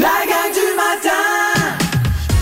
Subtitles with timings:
[0.00, 1.76] La gang du matin!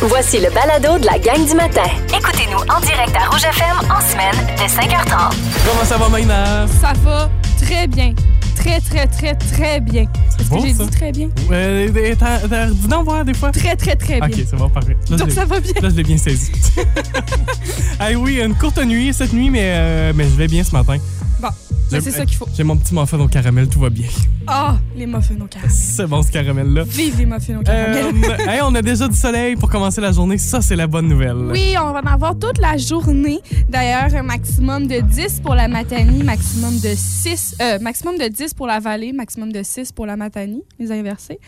[0.03, 1.83] Voici le balado de la gang du matin.
[2.09, 5.35] Écoutez-nous en direct à Rouge FM en semaine dès 5h30.
[5.67, 6.67] Comment ça va, Maïna?
[6.81, 7.29] Ça va
[7.63, 8.15] très bien.
[8.57, 10.03] Très, très, très, très bien.
[10.39, 10.85] Est-ce bon, que j'ai ça?
[10.85, 11.29] dit très bien?
[11.51, 13.51] Euh, t'as- t'as- Dis donc voir des fois?
[13.53, 14.29] Très, très, très bien.
[14.29, 14.97] Ok, c'est bon, parfait.
[15.11, 15.73] Là, Donc, l'ai- ça va bien.
[15.81, 16.53] Là, je l'ai bien saisi.
[18.01, 20.97] hey, oui, une courte nuit cette nuit, mais, euh, mais je vais bien ce matin.
[21.41, 21.49] Bon,
[21.91, 22.47] c'est ça qu'il faut.
[22.55, 24.07] J'ai mon petit muffin au caramel, tout va bien.
[24.53, 25.71] Ah, les muffins au caramel.
[25.71, 26.83] C'est bon, ce caramel-là.
[26.85, 28.07] Vive les muffins au caramel.
[28.07, 30.39] Euh, hey, on a déjà du soleil pour commencer la journée.
[30.39, 31.37] Ça, c'est la bonne nouvelle.
[31.37, 33.41] Oui, on va en avoir toute la journée.
[33.69, 38.55] D'ailleurs, un maximum de 10 pour la Matanie, maximum de 6, euh, maximum de 10
[38.55, 41.39] pour la vallée, maximum de 6 pour la Matanie, les inversés.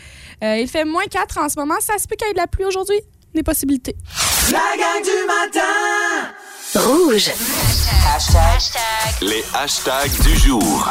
[0.44, 1.74] Euh, il fait moins 4 en ce moment.
[1.80, 3.00] Ça se peut qu'il y ait de la pluie aujourd'hui.
[3.34, 3.96] Des possibilités.
[4.52, 6.34] La gang du matin!
[6.74, 7.30] Rouge.
[9.20, 10.90] Les hashtags du jour.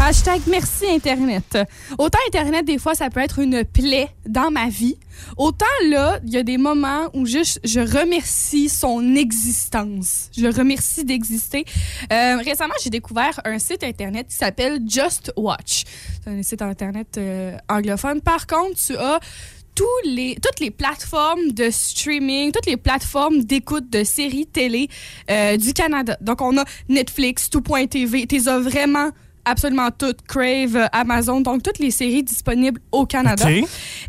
[0.00, 1.58] Hashtag merci Internet.
[1.98, 4.96] Autant Internet, des fois, ça peut être une plaie dans ma vie.
[5.36, 10.30] Autant là, il y a des moments où juste je remercie son existence.
[10.34, 11.66] Je le remercie d'exister.
[12.10, 15.84] Euh, récemment, j'ai découvert un site Internet qui s'appelle Just Watch.
[16.24, 18.22] C'est un site Internet euh, anglophone.
[18.22, 19.20] Par contre, tu as
[19.78, 24.88] toutes les plateformes de streaming, toutes les plateformes d'écoute de séries télé
[25.30, 26.16] euh, du Canada.
[26.20, 28.26] Donc, on a Netflix, tout.tv.
[28.26, 29.10] T'es as vraiment
[29.48, 30.22] absolument toutes.
[30.22, 33.46] Crave, euh, Amazon, donc toutes les séries disponibles au Canada.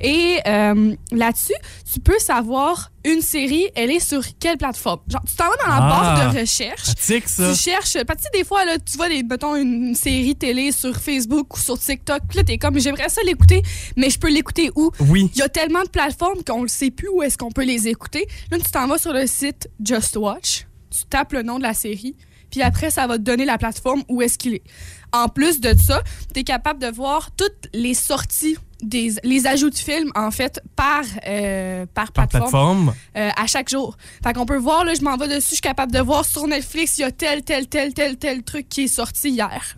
[0.01, 1.53] Et euh, là-dessus,
[1.91, 4.99] tu peux savoir une série, elle est sur quelle plateforme.
[5.07, 5.89] Genre, tu t'en vas dans la Ah.
[5.89, 6.83] barre de recherche.
[6.95, 7.53] Pratique, ça.
[7.53, 11.55] Tu cherches, parce que des fois, là, tu vois, mettons, une série télé sur Facebook
[11.55, 13.61] ou sur TikTok, puis là, t'es comme, j'aimerais ça l'écouter,
[13.95, 14.91] mais je peux l'écouter où?
[14.99, 15.31] Oui.
[15.33, 17.87] Il y a tellement de plateformes qu'on ne sait plus où est-ce qu'on peut les
[17.87, 18.27] écouter.
[18.51, 21.73] Là, tu t'en vas sur le site Just Watch, tu tapes le nom de la
[21.73, 22.15] série,
[22.51, 24.63] puis après, ça va te donner la plateforme où est-ce qu'il est.
[25.11, 29.71] En plus de ça, tu es capable de voir toutes les sorties, des, les ajouts
[29.71, 32.93] de films, en fait, par, euh, par Par plateforme plateforme.
[33.17, 33.97] euh, à chaque jour.
[34.23, 36.45] Fait qu'on peut voir, là, je m'en vais dessus, je suis capable de voir sur
[36.47, 39.75] Netflix, il y a tel, tel, tel, tel, tel truc qui est sorti hier.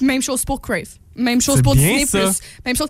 [0.00, 0.88] Même chose pour Crave.
[1.16, 2.06] Même chose pour bien, Disney+.
[2.06, 2.30] ça.
[2.64, 2.88] Même chose.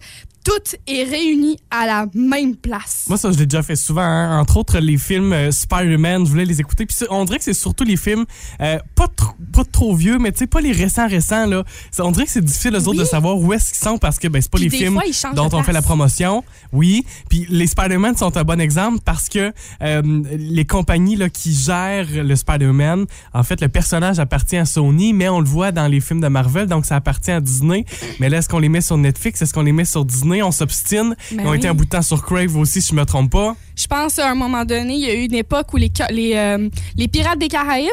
[0.49, 3.05] Tout est réuni à la même place.
[3.09, 4.01] Moi, ça, je l'ai déjà fait souvent.
[4.01, 4.39] hein.
[4.41, 6.87] Entre autres, les films euh, Spider-Man, je voulais les écouter.
[6.87, 8.25] Puis on dirait que c'est surtout les films
[8.63, 11.45] euh, pas, trop, pas trop vieux, mais tu sais, pas les récents récents.
[11.45, 11.65] Là.
[11.91, 14.19] Ça, on dirait que c'est difficile, eux autres, de savoir où est-ce qu'ils sont parce
[14.19, 16.43] que ben, c'est pas Puis les films fois, dont on fait la promotion.
[16.73, 17.05] Oui.
[17.29, 22.09] Puis les Spider-Man sont un bon exemple parce que euh, les compagnies là, qui gèrent
[22.25, 23.05] le Spider-Man,
[23.35, 26.29] en fait, le personnage appartient à Sony, mais on le voit dans les films de
[26.29, 27.85] Marvel, donc ça appartient à Disney.
[28.19, 29.43] Mais là, est-ce qu'on les met sur Netflix?
[29.43, 30.38] Est-ce qu'on les met sur Disney?
[30.43, 31.17] On s'obstine.
[31.33, 33.31] Ben Ils ont été un bout de temps sur Crave aussi, si je me trompe
[33.33, 33.57] pas.
[33.79, 36.35] Je pense à un moment donné, il y a eu une époque où les, les,
[36.35, 37.89] euh, les Pirates des Caraïbes,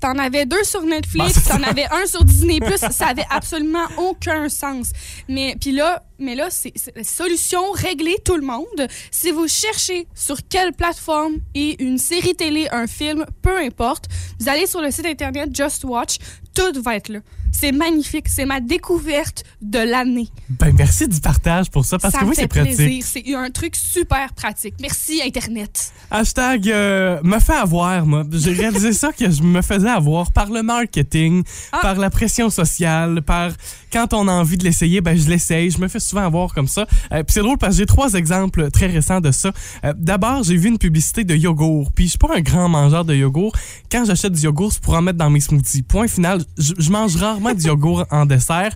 [0.00, 4.90] t'en avais deux sur Netflix, t'en avais un sur Disney+, ça avait absolument aucun sens.
[5.28, 8.88] Mais puis là, mais là, c'est solution réglée tout le monde.
[9.10, 14.08] Si vous cherchez sur quelle plateforme et une série télé, un film, peu importe,
[14.38, 16.18] vous allez sur le site internet Just Watch,
[16.54, 17.20] tout va être là.
[17.52, 20.28] C'est magnifique, c'est ma découverte de l'année.
[20.48, 22.76] Ben, merci du partage pour ça, parce ça que oui, c'est pratique.
[22.76, 24.74] plaisir, c'est un truc super pratique.
[24.80, 25.92] Merci Internet.
[26.10, 28.24] Hashtag euh, me fait avoir, moi.
[28.32, 31.78] J'ai réalisé ça que je me faisais avoir par le marketing, Ah.
[31.82, 33.52] par la pression sociale, par
[33.92, 35.70] quand on a envie de l'essayer, ben je l'essaye.
[35.70, 36.82] Je me fais souvent avoir comme ça.
[37.12, 39.52] Euh, puis c'est drôle parce que j'ai trois exemples très récents de ça.
[39.84, 41.92] Euh, D'abord, j'ai vu une publicité de yogourt.
[41.92, 43.52] Puis je suis pas un grand mangeur de yogourt.
[43.90, 45.82] Quand j'achète du yogourt, c'est pour en mettre dans mes smoothies.
[45.82, 48.74] Point final, je, je mange rarement du yogourt en dessert.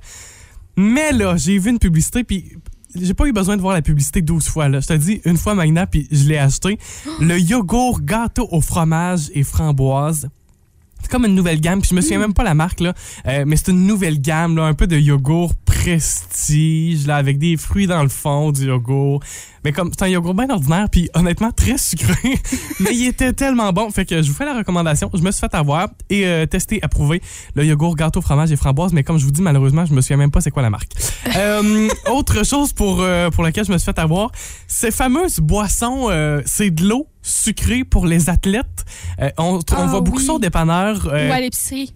[0.76, 2.52] Mais là, j'ai vu une publicité, puis
[3.00, 4.68] j'ai pas eu besoin de voir la publicité 12 fois.
[4.68, 4.80] Là.
[4.80, 6.78] Je te dis une fois Magna, puis je l'ai acheté.
[7.20, 10.28] Le yogourt gâteau au fromage et framboise.
[11.04, 12.94] C'est comme une nouvelle gamme, puis je me souviens même pas la marque, là,
[13.26, 17.58] euh, mais c'est une nouvelle gamme, là, un peu de yogourt prestige, là, avec des
[17.58, 19.22] fruits dans le fond du yogourt.
[19.64, 22.14] Mais comme c'est un yogourt bien ordinaire, puis honnêtement très sucré,
[22.80, 23.90] mais il était tellement bon.
[23.90, 25.10] Fait que je vous fais la recommandation.
[25.14, 27.22] Je me suis fait avoir et euh, testé, approuvé
[27.54, 28.92] le yogourt gâteau fromage et framboise.
[28.92, 30.92] Mais comme je vous dis, malheureusement, je me souviens même pas c'est quoi la marque.
[31.36, 34.30] Euh, autre chose pour, euh, pour laquelle je me suis fait avoir,
[34.68, 38.84] ces fameuses boissons, euh, c'est de l'eau sucrée pour les athlètes.
[39.38, 41.06] On, on Ah voit beaucoup ça au dépanneur.
[41.06, 41.92] Ou à l'épicerie.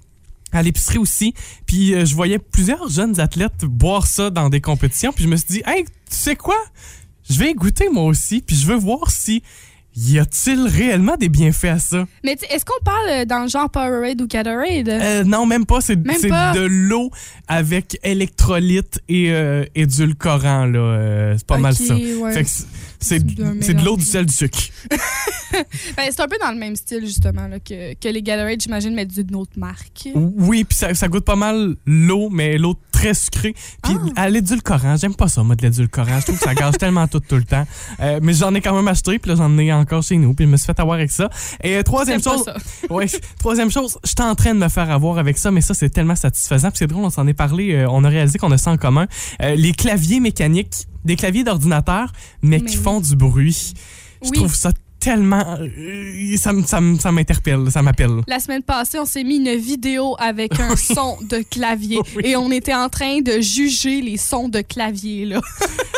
[0.52, 1.34] à l'épicerie aussi.
[1.66, 5.12] Puis euh, je voyais plusieurs jeunes athlètes boire ça dans des compétitions.
[5.12, 6.56] Puis je me suis dit, hey, tu sais quoi?
[7.30, 9.42] Je vais goûter moi aussi, puis je veux voir si
[9.96, 12.06] y a-t-il réellement des bienfaits à ça.
[12.22, 14.88] Mais est-ce qu'on parle euh, dans le genre Powerade ou Gatorade?
[14.88, 15.80] Euh, non, même pas.
[15.80, 17.10] C'est de l'eau
[17.48, 20.66] avec électrolyte et euh, édulcorant.
[20.66, 20.78] là.
[20.78, 21.96] Euh, c'est pas mal ça.
[21.96, 22.32] ouais.
[22.32, 22.48] Fait que
[23.00, 24.58] c'est- de l'eau, du sel, du sucre.
[25.96, 28.94] Ben, c'est un peu dans le même style, justement, là, que, que les Gatorade, j'imagine,
[28.94, 30.08] mais d'une autre marque.
[30.14, 33.54] Oui, puis ça, ça goûte pas mal l'eau, mais l'eau très sucrée.
[33.82, 34.22] Puis Ah.
[34.24, 36.20] à l'édulcorant, j'aime pas ça, moi, de l'édulcorant.
[36.20, 37.66] Je trouve que ça gâche tellement tout, tout le temps.
[38.00, 40.44] Euh, mais j'en ai quand même acheté, puis là, j'en ai encore chez nous, puis
[40.44, 41.30] je me suis fait avoir avec ça.
[41.64, 42.44] Et euh, troisième chose,
[42.90, 43.06] ouais,
[43.38, 46.16] troisième chose, j'étais en train de me faire avoir avec ça, mais ça, c'est tellement
[46.16, 46.68] satisfaisant.
[46.70, 48.76] Puis c'est drôle, on s'en est parlé, euh, on a réalisé qu'on a ça en
[48.76, 49.06] commun.
[49.40, 52.12] Les claviers mécaniques, des claviers d'ordinateur,
[52.42, 52.82] mais, Mais qui oui.
[52.82, 53.74] font du bruit.
[54.22, 54.36] Je Oui.
[54.36, 55.56] trouve ça tellement...
[55.60, 58.20] euh, ça m'interpelle, ça m'appelle.
[58.26, 62.22] La semaine passée, on s'est mis une vidéo avec un son de clavier Oui.
[62.26, 65.24] et on était en train de juger les sons de clavier.
[65.26, 65.40] Là.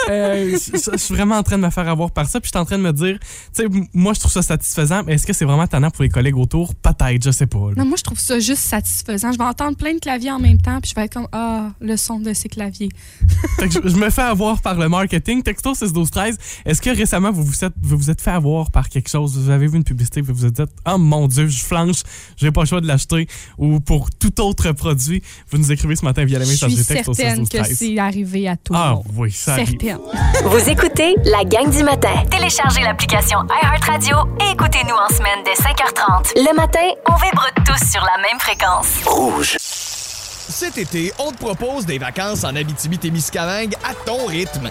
[0.08, 2.60] Euh, je suis vraiment en train de me faire avoir par ça, puis je suis
[2.60, 3.18] en train de me dire,
[3.54, 6.08] tu sais, moi je trouve ça satisfaisant, mais est-ce que c'est vraiment tannant pour les
[6.08, 6.74] collègues autour?
[6.74, 7.68] Peut-être, je sais pas.
[7.68, 7.74] là.
[7.76, 9.30] Non, moi, je trouve ça juste satisfaisant.
[9.30, 11.70] Je vais entendre plein de claviers en même temps, puis je vais être comme Ah,
[11.80, 12.88] le son de ces claviers.
[13.60, 15.42] Fait que je, je me fais avoir par le marketing.
[15.42, 18.70] Texto 6 12 13 Est-ce que récemment vous vous êtes, vous vous êtes fait avoir
[18.72, 19.38] par quelque chose?
[19.38, 22.02] Vous avez vu une publicité, vous vous êtes dit, oh mon Dieu, je flanche,
[22.36, 23.26] j'ai pas le choix de l'acheter.
[23.58, 26.82] Ou pour tout autre produit, vous nous écrivez ce matin via la Je message suis
[26.82, 29.30] de texte au 6 certaine 12 que 13 c'est arrivé à tout le Ah oui,
[29.32, 29.56] ça.
[29.56, 29.98] Certaine.
[30.44, 32.14] Vous écoutez la gang du matin.
[32.30, 36.32] Téléchargez l'application iHeartRadio et écoutez-nous en semaine dès 5h30.
[36.36, 39.04] Le matin, on vibre tous sur la même fréquence.
[39.06, 39.56] Rouge.
[39.58, 44.70] Cet été, on te propose des vacances en Abitibi-Témiscamingue à ton rythme.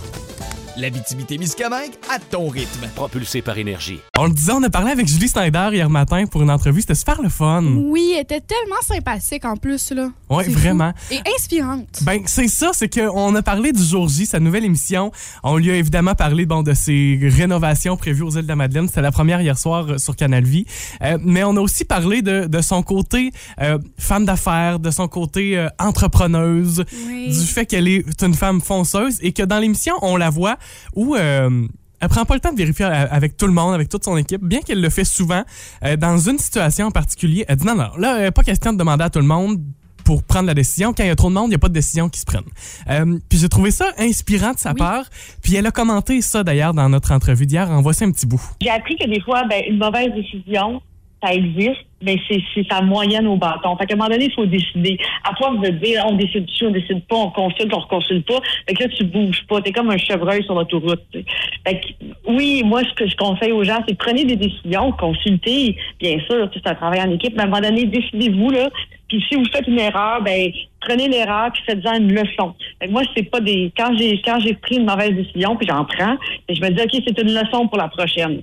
[0.77, 2.87] L'Abitibi-Témiscamingue à ton rythme.
[2.95, 3.99] Propulsé par énergie.
[4.17, 6.81] On le disait, on a parlé avec Julie Snyder hier matin pour une entrevue.
[6.81, 7.63] C'était super le fun.
[7.63, 9.91] Oui, elle était tellement sympathique en plus.
[9.91, 10.09] là.
[10.29, 10.93] Ouais, C'est vraiment.
[10.95, 11.13] fou.
[11.15, 11.99] Et inspirante.
[12.03, 15.11] Ben, c'est ça, c'est qu'on a parlé du jour J, sa nouvelle émission.
[15.43, 18.87] On lui a évidemment parlé bon, de ses rénovations prévues aux îles de la Madeleine.
[18.87, 20.65] C'était la première hier soir euh, sur Canal Vie.
[21.01, 23.31] Euh, mais on a aussi parlé de, de son côté
[23.61, 27.29] euh, femme d'affaires, de son côté euh, entrepreneuse, Oui.
[27.29, 30.57] du fait qu'elle est une femme fonceuse et que dans l'émission, on la voit
[30.95, 31.15] où...
[31.15, 31.67] euh,
[32.03, 34.17] elle prend pas le temps de vérifier euh, avec tout le monde, avec toute son
[34.17, 35.43] équipe, bien qu'elle le fait souvent.
[35.83, 39.03] euh, dans une situation en particulier, elle dit non, non, là, pas question de demander
[39.03, 39.61] à tout le monde
[40.03, 40.93] pour prendre la décision.
[40.93, 42.25] Quand il y a trop de monde, il n'y a pas de décision qui se
[42.25, 42.41] prenne.
[42.89, 44.77] Euh, puis j'ai trouvé ça inspirant de sa Oui.
[44.79, 45.03] part.
[45.43, 47.69] Puis elle a commenté ça d'ailleurs dans notre entrevue d'hier.
[47.69, 48.41] En voici un petit bout.
[48.61, 50.81] J'ai appris que des fois, ben, une mauvaise décision,
[51.23, 53.75] ça existe, mais c'est sa moyenne au bâton.
[53.77, 54.97] Fait qu'à un moment donné, il faut décider.
[55.23, 58.39] À force de dire on décide dessus, on décide pas, on consulte, on consulte pas,
[58.67, 59.61] fait que là, tu bouges pas.
[59.61, 61.03] T'es comme un chevreuil sur l'autoroute.
[61.13, 61.87] Fait que,
[62.27, 66.49] oui, moi, ce que je conseille aux gens, c'est prenez des décisions, consultez, bien sûr,
[66.53, 68.69] c'est un travail en équipe, mais à un moment donné, décidez-vous, là.
[69.11, 72.55] Puis si vous faites une erreur, ben prenez l'erreur puis faites-en une leçon.
[72.79, 73.69] Fait que moi, c'est pas des.
[73.77, 76.15] Quand j'ai quand j'ai pris une mauvaise décision, puis j'en prends,
[76.47, 78.41] et je me dis OK, c'est une leçon pour la prochaine.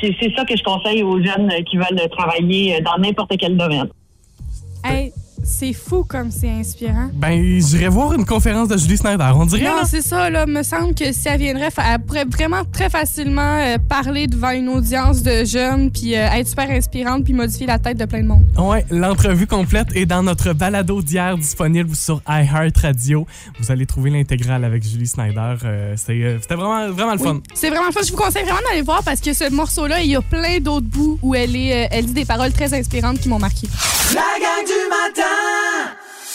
[0.00, 3.56] C'est ça que je conseille aux jeunes euh, qui veulent travailler euh, dans n'importe quel
[3.56, 3.88] domaine.
[5.50, 7.10] C'est fou comme c'est inspirant.
[7.12, 9.30] Ben, j'irai voir une conférence de Julie Snyder.
[9.34, 10.46] On dirait, Non, c'est ça, là.
[10.46, 14.68] Me semble que si elle viendrait, elle pourrait vraiment très facilement euh, parler devant une
[14.68, 18.26] audience de jeunes, puis euh, être super inspirante, puis modifier la tête de plein de
[18.28, 18.44] monde.
[18.58, 23.26] Ouais, l'entrevue complète est dans notre balado d'hier disponible sur iHeartRadio.
[23.58, 25.56] Vous allez trouver l'intégrale avec Julie Snyder.
[25.64, 27.34] Euh, euh, C'était vraiment, vraiment le fun.
[27.34, 28.00] Oui, C'est vraiment fun.
[28.04, 30.86] Je vous conseille vraiment d'aller voir parce que ce morceau-là, il y a plein d'autres
[30.86, 33.66] bouts où elle, est, euh, elle dit des paroles très inspirantes qui m'ont marqué.
[34.14, 35.39] La gang du matin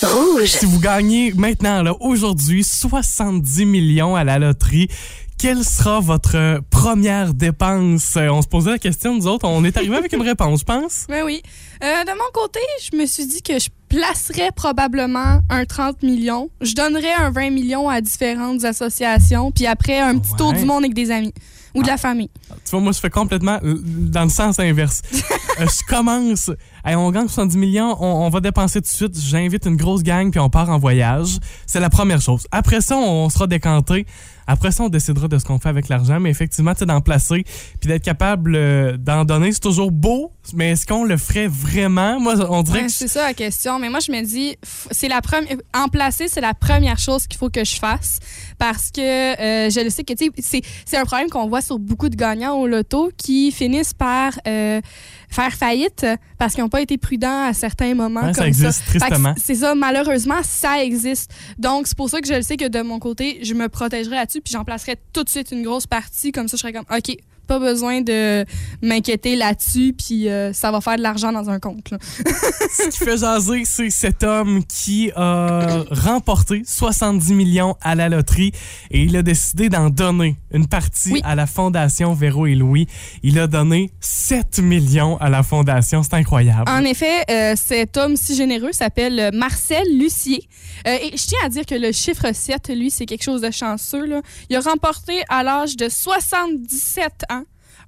[0.04, 0.50] Rouge.
[0.50, 4.90] Si vous gagnez maintenant, là, aujourd'hui, 70 millions à la loterie,
[5.38, 8.16] quelle sera votre première dépense?
[8.18, 9.48] Euh, On se posait la question, nous autres.
[9.48, 11.06] On est arrivé avec une réponse, je pense.
[11.10, 11.44] Oui, oui.
[11.84, 12.60] Euh, de mon côté,
[12.92, 16.50] je me suis dit que je placerais probablement un 30 millions.
[16.62, 20.84] Je donnerais un 20 millions à différentes associations, puis après, un petit tour du monde
[20.84, 21.34] avec des amis
[21.76, 22.30] ou de la famille.
[22.64, 25.02] Tu vois, moi, je fais complètement dans le sens inverse.
[25.58, 26.52] Euh, je commence.
[26.84, 29.18] Hey, on gagne 70 millions, on, on va dépenser tout de suite.
[29.18, 31.38] J'invite une grosse gang, puis on part en voyage.
[31.66, 32.46] C'est la première chose.
[32.52, 34.06] Après ça, on sera décanté.
[34.48, 36.20] Après ça, on décidera de ce qu'on fait avec l'argent.
[36.20, 37.44] Mais effectivement, tu sais, d'en placer,
[37.80, 40.32] puis d'être capable euh, d'en donner, c'est toujours beau.
[40.54, 42.20] Mais est-ce qu'on le ferait vraiment?
[42.20, 43.80] Moi, on dirait Ouais, que c'est ça la question.
[43.80, 44.56] Mais moi, je me dis,
[44.92, 45.58] c'est la première.
[45.74, 48.20] En placer, c'est la première chose qu'il faut que je fasse
[48.58, 51.62] parce que euh, je le sais que tu sais, c'est c'est un problème qu'on voit
[51.62, 54.82] sur beaucoup de gagnants au loto qui finissent par euh,
[55.30, 56.06] faire faillite
[56.38, 58.22] parce qu'ils n'ont pas été prudents à certains moments.
[58.22, 59.34] Ouais, comme ça existe, tristement.
[59.38, 61.34] C'est ça, malheureusement, ça existe.
[61.58, 64.16] Donc, c'est pour ça que je le sais que de mon côté, je me protégerais
[64.16, 66.32] là-dessus, puis j'en placerais tout de suite une grosse partie.
[66.32, 67.16] Comme ça, je serais comme, OK,
[67.46, 68.46] pas besoin de
[68.82, 71.92] m'inquiéter là-dessus, puis euh, ça va faire de l'argent dans un compte.
[71.92, 71.98] là.
[72.02, 78.52] Ce qui fait jaser, c'est cet homme qui a remporté 70 millions à la loterie
[78.92, 81.22] et il a décidé d'en donner une partie Oui.
[81.24, 82.88] à la Fondation Véro et Louis.
[83.24, 86.04] Il a donné 7 millions à la Fondation.
[86.04, 86.64] C'est incroyable.
[86.70, 90.48] En effet, euh, cet homme si généreux s'appelle euh, Marcel Lucier.
[90.88, 93.52] Euh, et je tiens à dire que le chiffre 7, lui, c'est quelque chose de
[93.52, 94.06] chanceux.
[94.06, 94.22] là.
[94.50, 97.35] Il a remporté à l'âge de 77 ans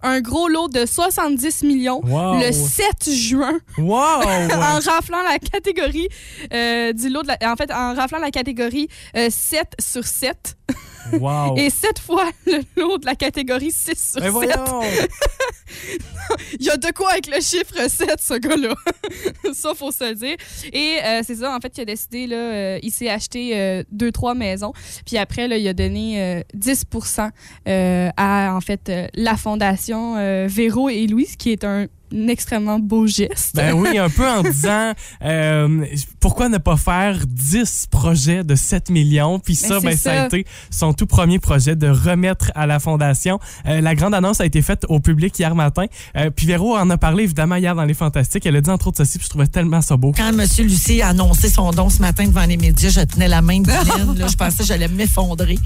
[0.04, 2.40] un gros lot de 70 millions Wow.
[2.40, 3.94] le 7 juin Wow!
[4.24, 6.08] en raflant la catégorie
[6.54, 10.56] euh, du lot de la- en fait en raflant la catégorie euh, 7 sur 7
[11.14, 11.56] wow!
[11.58, 14.32] et 7 fois le lot de la catégorie 6 sur Ben 7.
[14.32, 14.82] voyons!
[16.60, 18.74] Il y a de quoi avec le chiffre 7, ce gars-là.
[19.54, 20.36] ça, faut se le dire.
[20.74, 23.84] Et euh, c'est ça, en fait, il a décidé, là, euh, il s'est acheté euh,
[23.92, 24.74] deux, trois maisons.
[25.06, 27.30] Puis après, là, il a donné euh, 10%
[27.68, 32.28] euh, à, en fait, euh, la fondation euh, Véro et Louise, qui est un, un
[32.28, 33.56] extrêmement beau geste.
[33.56, 35.86] Ben oui, un peu en disant euh,
[36.20, 39.40] pourquoi ne pas faire 10 projets de 7 millions?
[39.40, 40.26] Puis ça, Ben, ben, c'est ça a ça.
[40.28, 43.40] été son tout premier projet de remettre à la fondation.
[43.68, 45.86] Euh, la grande annonce a été faite au public hier matin.
[46.16, 48.46] Euh, puis Véro en a parlé évidemment hier dans Les Fantastiques.
[48.46, 50.12] Elle a dit entre autres ceci, puis je trouvais tellement ça beau.
[50.16, 50.46] Quand M.
[50.60, 53.68] Lucie a annoncé son don ce matin devant les médias, je tenais la main de
[54.20, 55.58] là, Je pensais que j'allais m'effondrer.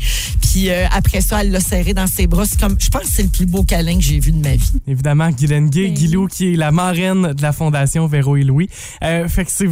[0.42, 2.46] Puis euh, après ça, elle l'a serré dans ses bras.
[2.46, 4.56] C'est comme, je pense que c'est le plus beau câlin que j'ai vu de ma
[4.56, 4.72] vie.
[4.88, 8.70] Évidemment, Guylaine Gay, Ben Guilou, qui est la marraine de la Fondation Véro et Louis.
[9.04, 9.70] Euh, fait que c'est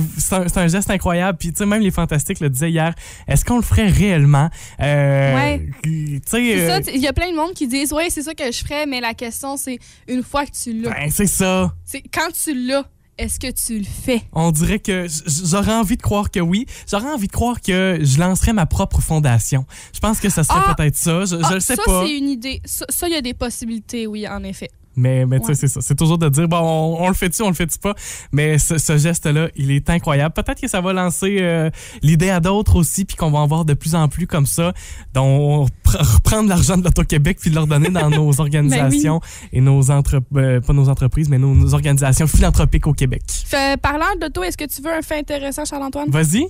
[0.58, 1.38] un, geste incroyable.
[1.40, 2.94] Puis, tu sais, même les Fantastiques le disaient hier,
[3.28, 4.50] est-ce qu'on le ferait réellement?
[4.82, 5.70] Euh, Ouais.
[5.84, 8.34] Tu sais, euh, ça, il y a plein de monde qui disent Ouais, c'est ça
[8.34, 10.92] que je ferais, mais la question, c'est une fois que tu l'as.
[10.92, 11.74] ben, c'est ça.
[11.86, 12.86] C'est quand tu l'as,
[13.18, 14.22] est-ce que tu le fais?
[14.34, 15.06] On dirait que
[15.46, 16.66] j'aurais envie de croire que oui.
[16.90, 19.66] J'aurais envie de croire que je lancerais ma propre fondation.
[19.94, 20.74] Je pense que ça serait Ah!
[20.76, 21.22] peut-être ça.
[21.26, 22.04] Je, je Ah, le sais ça, pas.
[22.06, 22.62] c'est une idée.
[22.66, 24.70] Ça, ça, il y a des possibilités, oui, en effet.
[24.96, 25.56] Mais, mais tu sais, Ouais.
[25.56, 25.80] c'est ça.
[25.82, 27.94] C'est toujours de dire, bon, on, on le fait-tu, on le fait-tu pas.
[28.32, 30.34] Mais ce, ce geste-là, il est incroyable.
[30.34, 31.70] Peut-être que ça va lancer euh,
[32.02, 34.74] l'idée à d'autres aussi, puis qu'on va en voir de plus en plus comme ça,
[35.14, 39.22] dont reprendre l'argent de l'Auto-Québec puis le redonner dans nos organisations
[39.54, 43.22] et nos entre, euh, pas nos entreprises, mais nos, nos organisations philanthropiques au Québec.
[43.46, 46.10] Fait, parlant d'auto, est-ce que tu veux un fait intéressant, Charles-Antoine?
[46.10, 46.44] Vas-y.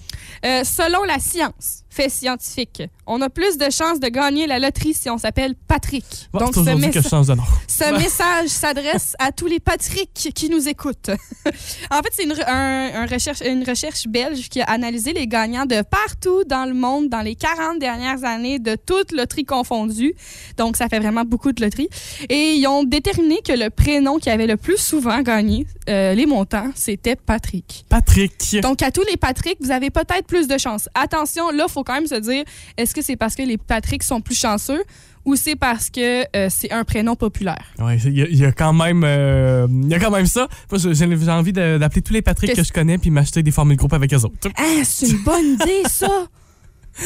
[0.45, 4.93] Euh, selon la science, fait scientifique, on a plus de chances de gagner la loterie
[4.93, 6.05] si on s'appelle Patrick.
[6.33, 7.43] Donc, ce, aujourd'hui que messa- je de nom.
[7.67, 11.09] ce message s'adresse à tous les Patrick qui nous écoutent.
[11.91, 15.27] en fait, c'est une, re- un- un recherche, une recherche belge qui a analysé les
[15.27, 20.13] gagnants de partout dans le monde dans les 40 dernières années de toutes loteries confondues.
[20.57, 21.89] Donc, ça fait vraiment beaucoup de loteries.
[22.29, 26.25] Et ils ont déterminé que le prénom qui avait le plus souvent gagné euh, les
[26.25, 27.85] montants, c'était Patrick.
[27.89, 28.61] Patrick.
[28.61, 30.87] Donc, à tous les Patrick, vous avez peut-être plus de chance.
[30.93, 32.43] Attention, là, il faut quand même se dire,
[32.77, 34.83] est-ce que c'est parce que les Patrick sont plus chanceux?
[35.25, 37.65] Ou c'est parce que euh, c'est un prénom populaire?
[37.79, 40.47] Ouais, il y, a- il y a quand même, euh, y a quand même ça.
[40.73, 43.93] J'ai envie de- d'appeler tous les Patrick que je connais puis m'acheter des formules groupe
[43.93, 44.49] avec eux autres.
[44.57, 46.27] Ah, c'est une bonne idée, ça!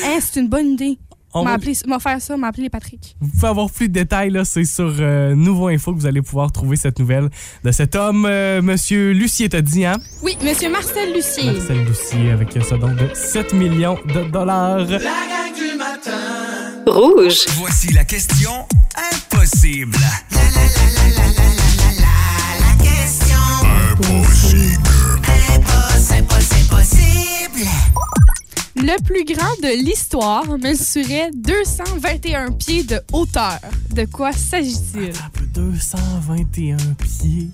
[0.05, 0.97] Ah, c'est une bonne idée.
[1.33, 3.15] On va- M'a faire ça, m'a appelé les Patrick.
[3.19, 6.21] Vous pouvez avoir plus de détails, là, c'est sur euh, Nouveau Info que vous allez
[6.21, 7.29] pouvoir trouver cette nouvelle
[7.63, 9.97] de cet homme, euh, Monsieur Lucier, t'a dit, hein?
[10.21, 11.51] Oui, Monsieur Marcel Lucier.
[11.51, 14.79] Marcel Lucier, avec ce don de 7 millions de dollars.
[14.79, 14.99] La gang
[15.55, 16.11] du matin.
[16.85, 17.45] Rouge.
[17.57, 18.51] Voici la question
[19.11, 19.97] impossible.
[28.75, 33.59] Le plus grand de l'histoire mesurait 221 pieds de hauteur.
[33.91, 35.11] De quoi s'agit-il?
[35.23, 37.49] Un peu 221 pieds.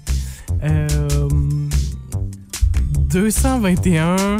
[0.63, 1.27] Euh,
[3.09, 4.37] 221.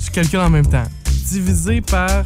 [0.00, 0.86] Je calcule en même temps.
[1.28, 2.24] Divisé par.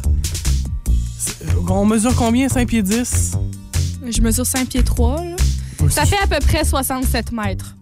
[1.67, 2.47] On mesure combien?
[2.47, 3.33] 5 pieds 10
[4.09, 5.23] Je mesure 5 pieds 3.
[5.23, 5.35] là.
[5.89, 7.75] Ça fait à peu près 67 mètres.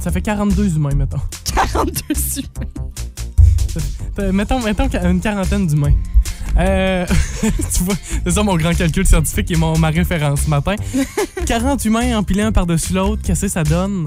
[0.00, 1.20] Ça fait 42 humains, mettons.
[1.72, 2.02] 42
[2.38, 2.73] humains.
[4.18, 5.94] Euh, Mettons, une quarantaine d'humains.
[6.56, 7.04] Euh,
[7.42, 7.94] tu vois,
[8.24, 10.76] c'est ça mon grand calcul scientifique et mon, ma référence ce matin.
[11.46, 14.06] 40 humains empilés un par-dessus l'autre, qu'est-ce que ça donne?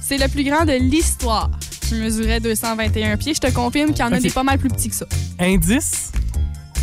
[0.00, 3.34] C'est le plus grand de l'histoire qui mesurait 221 pieds.
[3.34, 5.06] Je te confirme qu'il y en a des pas mal plus petits que ça.
[5.40, 6.12] Indice?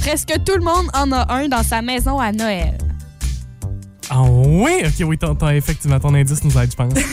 [0.02, 2.78] Presque tout le monde en a un dans sa maison à Noël.
[4.10, 4.82] Ah oui?
[4.86, 6.94] Ok, oui, ton, ton- effectivement, ton indice nous aide, je pense.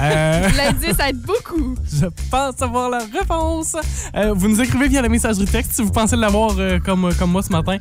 [0.00, 1.74] Euh, L'indice aide beaucoup.
[1.92, 3.74] je pense avoir la réponse.
[4.14, 7.32] Euh, vous nous écrivez via la messagerie texte si vous pensez l'avoir euh, comme, comme
[7.32, 7.78] moi ce matin.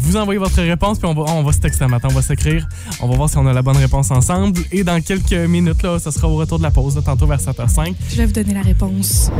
[0.00, 2.22] Vous envoyez votre réponse, puis on va, on va se texter un matin, on va
[2.22, 2.66] s'écrire.
[3.00, 4.60] On va voir si on a la bonne réponse ensemble.
[4.72, 7.40] Et dans quelques minutes, là, ça sera au retour de la pause, là, tantôt vers
[7.40, 7.94] 7h05.
[8.10, 9.30] Je vais vous donner la réponse.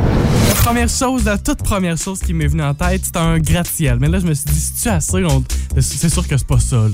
[0.49, 3.99] La première chose, la toute première chose qui m'est venue en tête, c'est un gratte-ciel.
[4.01, 5.43] Mais là, je me suis dit, si tu assez, on-
[5.81, 6.77] c'est sûr que c'est pas ça.
[6.77, 6.89] là.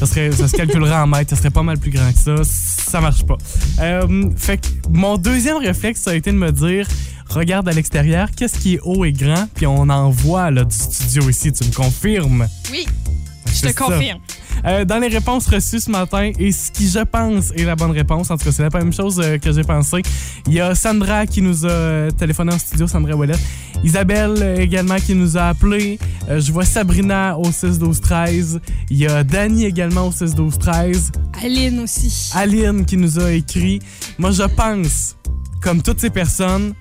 [0.00, 2.34] Ça, serait, ça se calculerait en mètres, ça serait pas mal plus grand que ça.
[2.44, 3.38] Ça marche pas.
[3.80, 6.86] Euh, fait que mon deuxième réflexe, ça a été de me dire,
[7.28, 10.74] regarde à l'extérieur, qu'est-ce qui est haut et grand, puis on en voit là, du
[10.76, 12.46] studio ici, tu me confirmes?
[12.70, 12.86] Oui,
[13.54, 14.20] je te confirme.
[14.66, 17.90] Euh, dans les réponses reçues ce matin, et ce qui, je pense, est la bonne
[17.90, 20.02] réponse, en tout cas, c'est la même chose euh, que j'ai pensé.
[20.46, 23.34] Il y a Sandra qui nous a téléphoné en studio, Sandra Ouellet.
[23.82, 25.98] Isabelle euh, également qui nous a appelé.
[26.28, 28.60] Je vois Sabrina au 6-12-13.
[28.90, 31.12] Il y a Dani également au 6-12-13.
[31.42, 32.30] Aline aussi.
[32.34, 33.80] Aline qui nous a écrit.
[34.18, 35.16] Moi, je pense,
[35.60, 36.74] comme toutes ces personnes,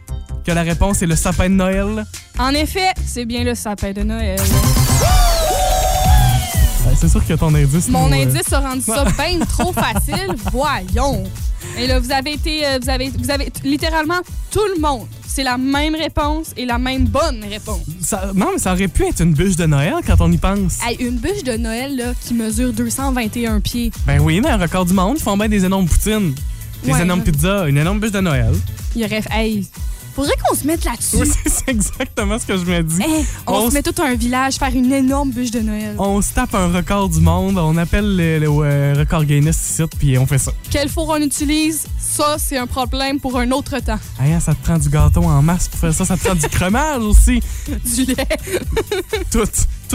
[0.45, 2.05] que la réponse est le sapin de Noël.
[2.37, 4.39] En effet, c'est bien le sapin de Noël.
[6.85, 7.87] Ouais, c'est sûr que ton indice.
[7.89, 10.27] Mon nous, euh, indice a rendu ça bien trop facile.
[10.51, 11.23] Voyons.
[11.77, 14.19] Et là, vous avez été, euh, vous avez, vous avez littéralement
[14.51, 15.07] tout le monde.
[15.25, 17.79] C'est la même réponse et la même bonne réponse.
[18.01, 20.77] ça- non, mais ça aurait pu être une bûche de Noël quand on y pense.
[20.85, 23.91] Hey, une bûche de Noël là, qui mesure 221 pieds.
[24.05, 26.35] Ben oui, mais un record du monde, ils font bien des énormes poutines.
[26.83, 28.53] Des Ouais, énormes pizzas, une énorme bûche de Noël.
[28.95, 29.23] Il y aurait.
[29.31, 29.65] Hey,
[30.13, 31.17] faudrait qu'on se mette là-dessus.
[31.17, 33.01] Oui, c'est exactement ce que je me dis.
[33.01, 35.96] Hey, on, On se met tout un village faire une énorme bûche de Noël.
[35.98, 39.84] On se tape un record du monde, on appelle le, le, euh, record Guinness ici,
[39.98, 40.51] puis on fait ça.
[40.70, 44.00] Quel four on utilise, ça, c'est un problème pour un autre temps.
[44.20, 46.36] Hey, hein, ça te prend du gâteau en masse pour faire ça, ça te prend
[46.36, 47.41] du crémage aussi.
[47.67, 48.27] Du lait.
[49.32, 49.43] Tout,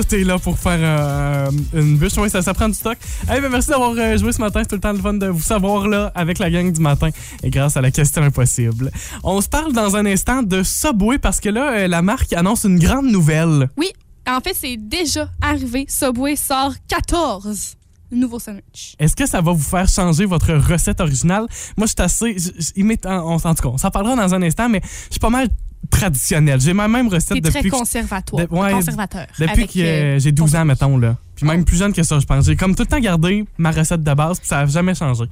[0.02, 2.12] tout est là pour faire euh, une bûche.
[2.18, 2.96] Oui, ça, ça prend du stock.
[3.28, 4.60] Hey, ben merci d'avoir euh, joué ce matin.
[4.62, 7.08] C'est tout le temps le fun de vous savoir là avec la gang du matin
[7.42, 8.92] et grâce à la question impossible.
[9.24, 12.62] On se parle dans un instant de Subway parce que là, euh, la marque annonce
[12.64, 13.68] une grande nouvelle.
[13.76, 13.88] Oui,
[14.28, 15.84] en fait, c'est déjà arrivé.
[15.88, 17.74] Subway sort 14
[18.12, 18.94] nouveaux sandwichs.
[19.00, 21.46] Est-ce que ça va vous faire changer votre recette originale?
[21.76, 22.38] Moi, je suis assez.
[22.38, 22.50] je-
[22.80, 22.82] je-
[23.24, 25.48] en tout cas, on s'en parlera dans un instant, mais je suis pas mal
[25.90, 26.60] traditionnel.
[26.60, 28.46] J'ai ma même recette depuis très que, conservatoire.
[28.46, 29.26] de- ouais, conservateur.
[29.38, 31.16] depuis que euh, j'ai 12 ans, mettons, là.
[31.34, 32.46] Puis même plus jeune que ça, je pense.
[32.46, 35.24] J'ai comme tout le temps gardé ma recette de base, puis ça n'a jamais changé.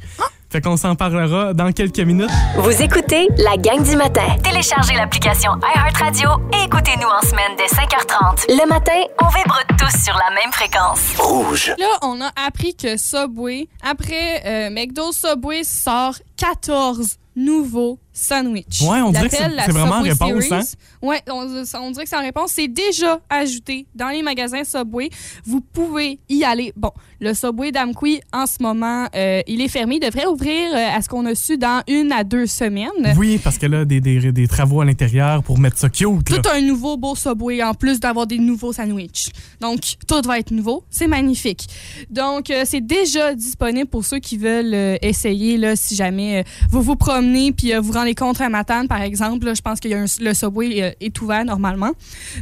[0.48, 2.30] Fait qu'on s'en parlera dans quelques minutes.
[2.56, 4.22] Vous écoutez la gang du matin.
[4.44, 8.44] Téléchargez l'application iHeartRadio et écoutez-nous en semaine dès 5h30.
[8.48, 11.16] Le matin, on vibre tous sur la même fréquence.
[11.18, 11.74] Rouge.
[11.76, 18.80] Là, on a appris que Subway, après euh, McDo, Subway sort 14 nouveaux sandwichs.
[18.80, 20.54] Ouais, on dirait que c'est- vraiment en Subway réponse, Series.
[20.62, 20.64] hein?
[21.02, 22.50] Ouais, on, on dirait que c'est en réponse.
[22.52, 25.10] C'est déjà ajouté dans les magasins Subway.
[25.44, 26.72] Vous pouvez y aller.
[26.76, 29.96] Bon, le Subway d'Amqui, en ce moment, euh, il est fermé.
[29.96, 33.14] Il devrait ouvrir euh, à ce qu'on a su dans une à deux semaines.
[33.18, 36.30] Oui, parce que là, des, des, des travaux à l'intérieur pour mettre ça cute.
[36.30, 36.38] là.
[36.38, 39.28] Tout un nouveau beau Subway en plus d'avoir des nouveaux sandwichs.
[39.60, 40.84] Donc, tout va être nouveau.
[40.88, 41.66] C'est magnifique.
[42.08, 46.96] Donc, euh, c'est déjà disponible pour ceux qui veulent essayer, là, si jamais vous vous
[46.96, 49.54] promenez puis vous rendez compte à Matane, par exemple.
[49.54, 51.92] je pense que le Subway euh, est ouvert normalement.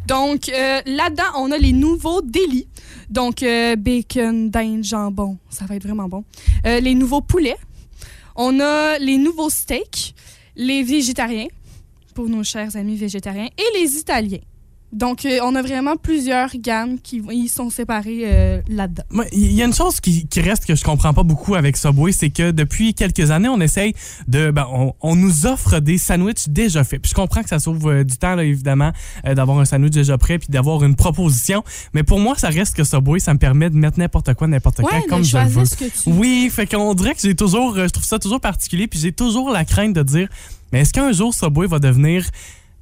[0.07, 2.69] Donc, euh, là-dedans, on a les nouveaux délits.
[3.11, 5.39] Donc, euh, bacon, dinde, jambon.
[5.51, 6.25] Ça va être vraiment bon.
[6.67, 7.57] Euh, les nouveaux poulets.
[8.37, 10.15] On a les nouveaux steaks.
[10.57, 11.49] Les végétariens
[12.15, 14.39] pour nos chers amis végétariens, et les Italiens.
[14.95, 19.03] Donc, euh, on a vraiment plusieurs gammes qui ils sont séparés euh, là-dedans.
[19.33, 22.13] Il y a une chose qui, qui reste que je comprends pas beaucoup avec Subway,
[22.13, 23.93] c'est que depuis quelques années, on essaye
[24.29, 24.51] de.
[24.51, 27.03] Ben, on, on nous offre des sandwichs déjà faits.
[27.03, 28.93] Puis je comprends que ça sauve euh, du temps, là, évidemment,
[29.25, 31.65] d'avoir un sandwich déjà prêt puis d'avoir une proposition.
[31.93, 34.77] Mais pour moi, ça reste que Subway, ça me permet de mettre n'importe quoi, n'importe
[34.77, 35.65] quand, Ouais, de comme je le veux.
[35.65, 37.75] ce que tu Oui, fait qu'on dirait que j'ai toujours.
[37.77, 40.29] Je trouve ça toujours particulier, puis j'ai toujours la crainte de dire
[40.73, 42.25] mais est-ce qu'un jour Subway va devenir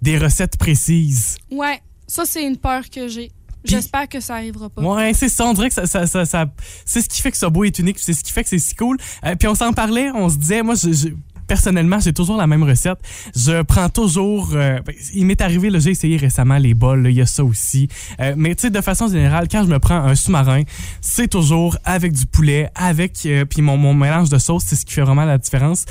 [0.00, 1.36] des recettes précises?
[1.50, 1.80] Ouais,
[2.12, 3.30] ça, c'est une peur que j'ai.
[3.64, 4.82] J'espère que ça arrivera pas.
[4.82, 5.46] Ouais, c'est ça.
[5.46, 6.46] On dirait que ça, ça, ça, ça-
[6.84, 8.74] c'est ce qui fait que Subway est unique, c'est ce qui fait que c'est si
[8.74, 8.96] cool.
[9.24, 11.08] Euh, puis on s'en parlait, on se disait, moi, je, je-
[11.46, 12.98] personnellement, j'ai toujours la même recette.
[13.36, 14.50] Je prends toujours.
[14.54, 17.86] euh, ben, il m'est arrivé, j'ai essayé récemment les bols, il y a ça aussi.
[18.20, 20.62] Euh, mais tu sais, de façon générale, quand je me prends un sous-marin,
[21.00, 24.84] c'est toujours avec du poulet, avec euh, puis mon, mon mélange de sauces, c'est ce
[24.84, 25.84] qui fait vraiment la différence.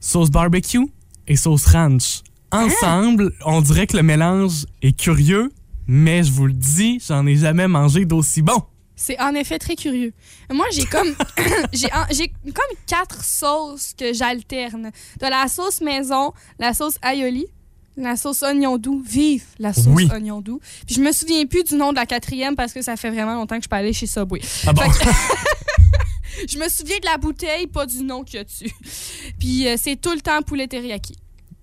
[0.00, 0.86] Sauce barbecue
[1.28, 2.22] et sauce ranch.
[2.52, 5.50] Ensemble, on dirait que le mélange est curieux,
[5.86, 8.62] mais je vous le dis, j'en ai jamais mangé d'aussi bon.
[8.96, 10.12] C'est en effet très curieux.
[10.52, 11.08] Moi, j'ai comme
[11.72, 11.88] j'ai
[12.28, 14.90] comme quatre sauces que j'alterne.
[15.20, 17.46] De la sauce maison, la sauce aioli,
[17.96, 19.02] la sauce oignon doux.
[19.06, 20.08] Vive la sauce Oui.
[20.12, 20.60] oignon doux.
[20.86, 23.34] Puis je me souviens plus du nom de la quatrième parce que ça fait vraiment
[23.34, 24.40] longtemps que je peux aller chez Subway.
[24.66, 24.82] Ah bon?
[24.82, 28.72] Que- je me souviens de la bouteille, pas du nom qu'il y a dessus.
[29.38, 31.14] Puis euh, c'est tout le temps poulet teriyaki.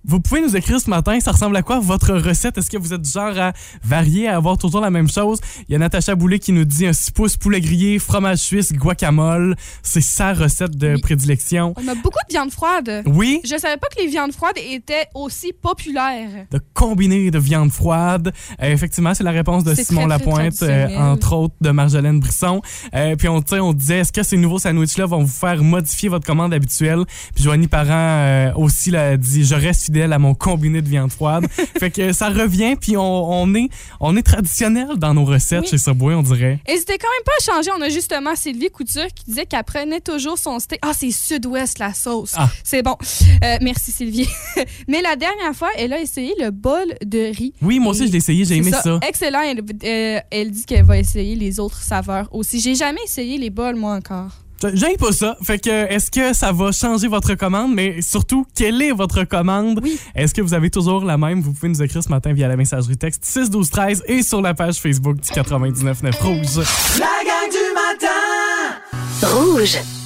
[0.08, 2.60] Vous pouvez nous écrire ce matin, ça ressemble à quoi votre recette?
[2.60, 5.40] Est-ce que vous êtes du genre à varier, à avoir toujours la même chose?
[5.68, 8.72] Il y a Natacha Boulet qui nous dit un 6 pouces poulet grillé, fromage suisse,
[8.72, 9.56] guacamole.
[9.82, 11.02] C'est sa recette de Oui.
[11.02, 11.74] prédilection.
[11.76, 13.02] On a beaucoup de viande froide.
[13.08, 16.46] Oui, Je savais pas que les viandes froides étaient aussi populaires.
[16.52, 18.32] de combiner de viande froide.
[18.62, 22.20] Euh, effectivement, c'est la réponse de Simon très, très Lapointe, euh, entre autres de Marjolaine
[22.20, 22.62] Brisson.
[22.94, 26.28] Euh, puis on, on disait, est-ce que ces nouveaux sandwichs-là vont vous faire modifier votre
[26.28, 27.06] commande habituelle?
[27.34, 31.48] Puis Joanie Parent aussi l'a dit, je reste fidèle à mon combiné de viande froide.
[31.80, 35.68] fait que ça revient, puis on, on est, on est traditionnel dans nos recettes Oui.
[35.70, 36.60] chez Subway, on dirait.
[36.68, 37.72] N'hésitez quand même pas à changer.
[37.78, 40.80] On a justement Sylvie Couture qui disait qu'elle prenait toujours son steak.
[40.82, 42.34] Ah, c'est sud-ouest la sauce.
[42.38, 42.50] Ah.
[42.64, 42.96] C'est bon.
[43.44, 44.28] Euh, merci Sylvie.
[44.88, 47.54] Mais la dernière fois, elle a essayé le bol de riz.
[47.62, 49.00] Oui, moi aussi, Et je l'ai essayé, j'ai aimé ça.
[49.08, 49.42] Excellent.
[49.42, 52.60] Elle, euh, elle dit qu'elle va essayer les autres saveurs aussi.
[52.60, 54.32] J'ai jamais essayé les bols, moi, encore.
[54.74, 55.38] J'aime pas ça.
[55.44, 57.74] Fait que, est-ce que ça va changer votre commande?
[57.74, 59.80] Mais surtout, quelle est votre commande?
[59.84, 60.00] Oui.
[60.16, 61.42] Est-ce que vous avez toujours la même?
[61.42, 64.42] Vous pouvez nous écrire ce matin via la messagerie texte 6 12 13 et sur
[64.42, 66.66] la page Facebook du 99.9 Rouge.
[67.00, 70.05] La gang du matin Rouge.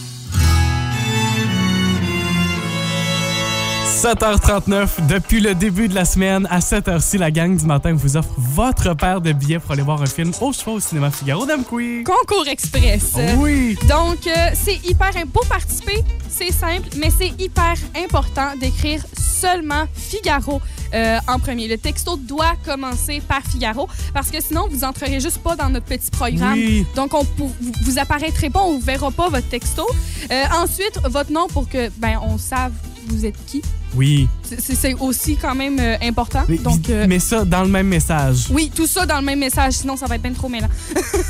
[4.00, 8.16] 7h39, depuis le début de la semaine, à 7h ci, la gang du matin vous
[8.16, 11.46] offre votre paire de billets pour aller voir un film au choix au cinéma Figaro
[11.46, 12.06] d'Amqui.
[12.06, 13.16] Concours Express.
[13.40, 13.78] Oui!
[13.90, 15.10] Donc, euh, c'est hyper...
[15.34, 20.62] Pour participer, c'est simple, mais c'est hyper important d'écrire seulement Figaro
[20.94, 21.68] euh, en premier.
[21.68, 25.88] Le texto doit commencer par Figaro parce que sinon, vous entrerez juste pas dans notre
[25.88, 26.54] petit programme.
[26.54, 26.86] Oui.
[26.96, 27.52] Donc, on pour-
[27.84, 29.86] vous, apparaîtrez pas, on ne verra pas votre texto.
[30.32, 32.72] Euh, ensuite, votre nom pour que, ben, on sache
[33.10, 33.62] vous êtes qui?
[33.96, 34.28] Oui.
[34.44, 36.44] C'est- aussi quand même euh, important.
[36.48, 38.48] Mais, Donc, euh, mais ça dans le même message.
[38.52, 40.70] oui, tout ça dans le même message, sinon ça va être bien trop mêlant.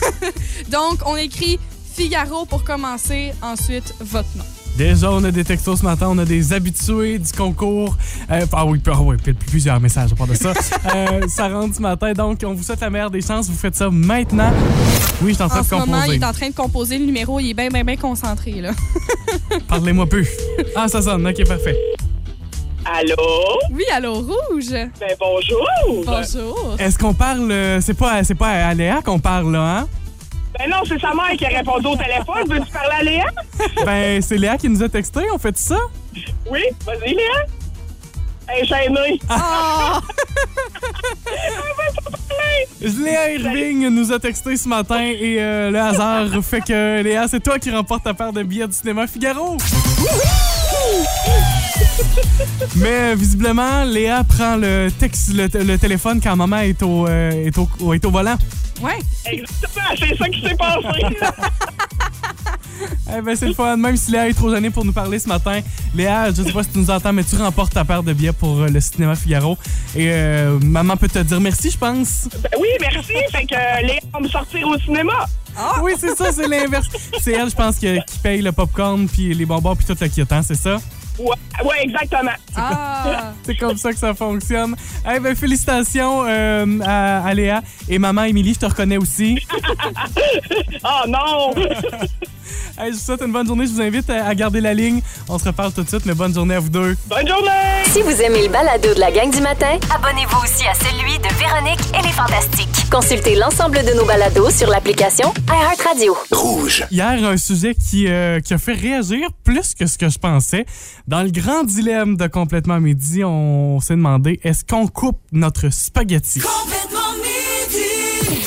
[0.69, 1.59] Donc, on écrit
[1.95, 4.43] Figaro pour commencer, ensuite votre nom.
[4.77, 7.97] Déjà, on a des textos ce matin, on a des habitués du concours.
[8.31, 10.53] Euh, ah oui, ah oui, puis plusieurs messages à part de ça.
[10.95, 13.47] Euh, ça rentre ce matin, donc on vous souhaite la meilleure des chances.
[13.49, 14.51] Vous faites ça maintenant.
[15.21, 16.15] Oui, je suis en train En de ce moment, il composer.
[16.15, 18.53] est en train de composer le numéro, il est bien, bien, bien concentré.
[18.61, 18.71] Là.
[19.67, 20.23] Parlez-moi peu.
[20.75, 21.27] Ah, ça sonne.
[21.27, 21.77] OK, parfait.
[22.85, 23.15] Allô?
[23.71, 24.69] Oui, allô, Rouge?
[24.71, 26.05] Ben bonjour!
[26.05, 26.75] Bonjour.
[26.79, 27.51] Est-ce qu'on parle...
[27.51, 29.87] euh, c'est pas, c'est pas à Léa qu'on parle, là, hein?
[30.59, 32.43] Ben non, c'est sa mère qui a répondu au téléphone.
[32.49, 33.25] Veux-tu parler à Léa?
[33.85, 35.21] Ben, c'est Léa qui nous a texté.
[35.33, 35.77] On fait ça?
[36.51, 37.45] Oui, vas-y, Léa.
[38.63, 39.19] Gênée.
[39.29, 40.01] Ah!
[42.81, 47.39] Léa Irving nous a texté ce matin et euh, le hasard fait que Léa, c'est
[47.41, 49.55] toi qui remporte ta paire de billets du cinéma Figaro.
[52.75, 57.57] Mais visiblement, Léa prend le, texte, le, le téléphone quand maman est au, euh, est
[57.57, 58.35] au, est au volant.
[58.81, 58.99] Ouais.
[59.25, 61.15] Exactement, c'est ça qui s'est passé.
[63.17, 63.75] Eh ben, c'est le fun.
[63.75, 65.59] Même si Léa est trop gênée pour nous parler ce matin,
[65.95, 68.31] Léa, je sais pas si tu nous entends, mais tu remportes ta paire de billets
[68.31, 69.57] pour euh, le cinéma Figaro.
[69.95, 72.29] Et euh, maman peut te dire merci, je pense.
[72.41, 73.13] ben oui, merci.
[73.31, 75.25] Fait que euh, Léa va me sortir au cinéma.
[75.81, 76.87] Oui, c'est ça, c'est l'inverse.
[77.19, 77.87] C'est elle, je pense, qui
[78.23, 80.77] paye le popcorn, puis les bonbons, puis tout le kit, hein, c'est ça?
[81.19, 82.31] Ouais, ouais exactement.
[82.55, 83.33] Ah!
[83.43, 84.75] C'est comme ça que ça fonctionne.
[85.13, 87.61] Eh ben, félicitations euh, à, à Léa.
[87.87, 89.39] Et maman Émilie, je te reconnais aussi.
[90.83, 91.53] Oh non!
[92.79, 93.67] Hey, je vous souhaite une bonne journée.
[93.67, 95.01] Je vous invite à, à garder la ligne.
[95.27, 96.95] On se reparle tout de suite, mais bonne journée à vous deux.
[97.07, 97.83] Bonne journée!
[97.91, 101.27] Si vous aimez le balado de la gang du matin, abonnez-vous aussi à celui de
[101.35, 102.88] Véronique et les Fantastiques.
[102.91, 106.17] Consultez l'ensemble de nos balados sur l'application iHeartRadio.
[106.31, 106.85] Rouge.
[106.89, 110.65] Hier, un sujet qui, euh, qui a fait réagir plus que ce que je pensais.
[111.07, 116.41] Dans le grand dilemme de Complètement Midi, on s'est demandé est-ce qu'on coupe notre spaghetti?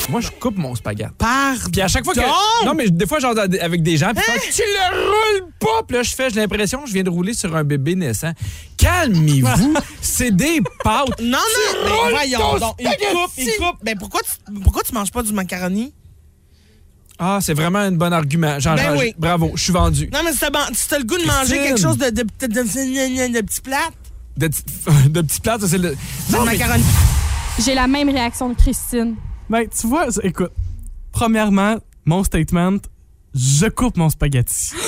[0.09, 1.11] Moi, je coupe mon spaghetti.
[1.19, 1.55] Par.
[1.71, 2.65] Puis à chaque fois que.
[2.65, 5.83] Non, mais des fois, genre avec des gens, puis tu le roules pas.
[5.87, 8.33] Puis là, je fais, j'ai l'impression que je viens de rouler sur un bébé naissant.
[8.77, 9.75] Calmez-vous.
[10.01, 11.21] C'est des pâtes.
[11.21, 12.75] Non, non, Tu mais voyons ton donc.
[12.81, 13.77] Il coupe, il coupe.
[13.83, 15.93] Ben pourquoi tu, pourquoi tu manges pas du macaroni?
[17.19, 18.59] Ah, c'est vraiment un bon argument.
[18.59, 19.15] Jean, Ben oui.
[19.17, 20.11] Bravo, je suis vendu.
[20.13, 21.63] Non, mais si t'as t'as le goût de manger Christine.
[21.63, 23.89] quelque chose de, de, de, de, de, de petit plat,
[24.37, 24.49] De,
[25.43, 25.91] plats, ça, c'est le.
[26.31, 26.83] Non, mais- macaroni.
[27.65, 29.15] J'ai la même réaction de Christine.
[29.51, 30.53] Ben, tu vois, écoute,
[31.11, 32.79] premièrement, mon statement,
[33.35, 34.73] je coupe mon spaghetti.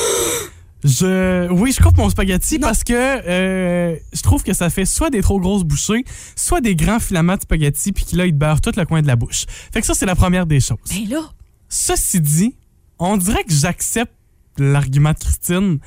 [0.87, 5.09] Je, oui, je coupe mon spaghetti parce que euh, je trouve que ça fait soit
[5.09, 6.05] des trop grosses bouchées,
[6.37, 9.07] soit des grands filaments de spaghetti, puis là, il te beurre tout le coin de
[9.07, 9.47] la bouche.
[9.73, 10.77] Fait que ça, c'est la première des choses.
[10.91, 11.23] Ben là,
[11.71, 12.55] Ceci dit,
[12.99, 14.13] on dirait que j'accepte
[14.59, 15.79] l'argument de Christine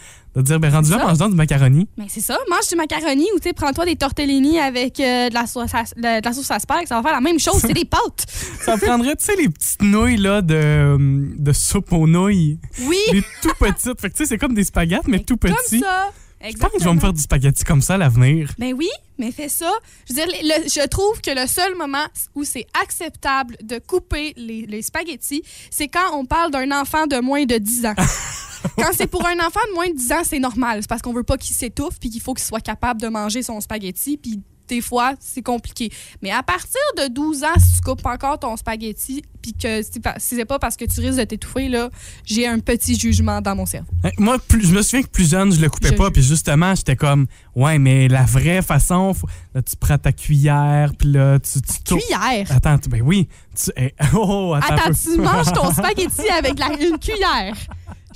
[0.42, 1.88] de dire, ben, rendu là, mange du macaroni.
[1.98, 2.38] ben c'est ça.
[2.50, 6.24] Mange du macaroni ou tu prends-toi des tortellini avec euh, de, la sauce à, de
[6.26, 6.86] la sauce asperge.
[6.88, 7.60] Ça va faire la même chose.
[7.62, 8.26] C'est des pâtes.
[8.62, 10.98] Ça prendrait, tu sais, les petites nouilles, là, de,
[11.38, 12.60] de soupe aux nouilles.
[12.82, 12.98] Oui.
[13.12, 14.00] Les tout petites.
[14.00, 15.80] Fait que, tu sais, c'est comme des spaghettis, mais tout Comme petits.
[15.80, 16.12] ça.
[16.40, 18.52] Je pense que je vais me faire du spaghetti comme ça à l'avenir.
[18.60, 19.72] Ben oui, mais fais ça.
[20.08, 24.34] Je veux dire, le- je trouve que le seul moment où c'est acceptable de couper
[24.38, 27.96] les, les spaghettis, c'est quand on parle d'un enfant de moins de 10 ans.
[28.78, 30.80] quand c'est pour un enfant de moins de 10 ans, c'est normal.
[30.82, 33.44] C'est parce qu'on veut pas qu'il s'étouffe puis qu'il faut qu'il soit capable de manger
[33.44, 34.18] son spaghetti.
[34.18, 35.90] Puis des fois, c'est compliqué.
[36.22, 40.36] Mais à partir de 12 ans, si tu coupes encore ton spaghetti puis que si
[40.36, 41.90] c'est pas parce que tu risques de t'étouffer, là,
[42.26, 43.88] j'ai un petit jugement dans mon cerveau.
[44.18, 46.76] Moi, plus, je me souviens que plus jeune, je le coupais Je- pas, puis justement,
[46.76, 51.40] j'étais comme, ouais, mais la vraie façon, faut- là, tu prends ta cuillère, puis là,
[51.40, 52.52] tu, tu Cuillère?
[52.52, 53.30] Attends, ben oui.
[53.56, 57.56] Tu, eh, oh, attends, Attends, tu manges ton spaghetti avec la- une cuillère.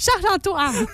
[0.01, 0.85] Charles-Antoine.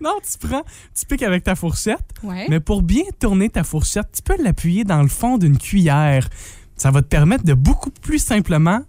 [0.00, 0.62] non, tu prends,
[0.94, 2.46] tu piques avec ta fourchette, Ouais.
[2.48, 6.28] mais pour bien tourner ta fourchette, tu peux l'appuyer dans le fond d'une cuillère.
[6.76, 8.80] Ça va te permettre de beaucoup plus simplement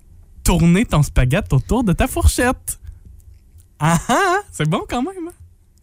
[0.43, 2.79] tourner ton spaghetti autour de ta fourchette.
[3.79, 5.29] Ah ah, c'est bon quand même.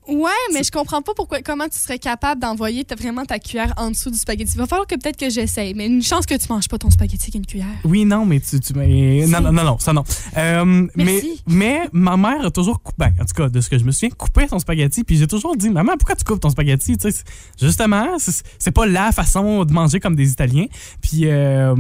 [0.07, 3.91] Ouais, mais je comprends pas pourquoi, comment tu serais capable d'envoyer vraiment ta cuillère en
[3.91, 4.53] dessous du spaghetti.
[4.55, 6.91] Il va falloir que peut-être que j'essaye, mais une chance que tu manges pas ton
[6.91, 7.67] spaghetti avec une cuillère.
[7.85, 8.61] Oui, non, mais tu.
[8.61, 10.05] tu mais, non, non, non, non, ça non.
[10.37, 10.65] Euh,
[10.95, 11.43] mais, Merci.
[11.47, 13.93] mais ma mère a toujours coupé, ben, en tout cas, de ce que je me
[13.93, 15.05] souviens, coupé son spaghetti.
[15.05, 16.97] Puis j'ai toujours dit, maman, pourquoi tu coupes ton spaghetti?
[16.99, 17.25] Tu sais,
[17.61, 20.67] justement, c'est c'est pas la façon de manger comme des Italiens.
[21.01, 21.75] Puis euh,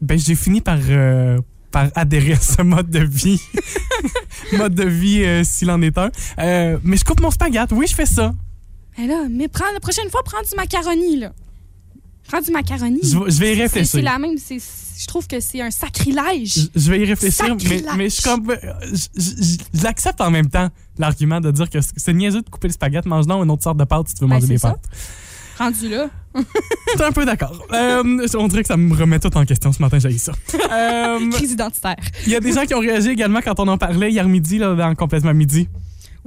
[0.00, 0.78] ben, j'ai fini par.
[0.88, 1.38] euh,
[1.70, 3.40] par adhérer à ce mode de vie.
[4.52, 6.10] mode de vie, euh, s'il en est un.
[6.38, 7.74] Euh, mais je coupe mon spaghetti.
[7.74, 8.32] Oui, je fais ça.
[8.96, 11.32] Mais là, mais prends, la prochaine fois, prends du macaroni, là.
[12.26, 12.98] Prends du macaroni.
[13.02, 13.90] Je vais- je vais y réfléchir.
[13.92, 14.36] C'est la même.
[14.38, 14.58] c'est-
[15.00, 16.54] Je trouve que c'est un sacrilège.
[16.74, 18.56] Je- Je vais y réfléchir, mais, mais je, suis comme, euh,
[18.92, 22.72] je, je- l'accepte en même temps, l'argument de dire que c'est niaiseux de couper le
[22.72, 24.70] spaghetti, mange donc une autre sorte de pâte si tu veux Ben, manger des ça.
[24.72, 24.84] pâtes.
[25.58, 26.08] Rendu là.
[26.34, 26.42] Je
[26.92, 27.66] suis un peu d'accord.
[27.72, 30.32] Euh, on dirait que ça me remet tout en question ce matin, j'ai ça.
[30.70, 31.96] Euh, Crise identitaire.
[32.26, 34.58] Il y a des gens qui ont réagi également quand on en parlait hier midi,
[34.58, 35.68] là, dans Complètement Midi.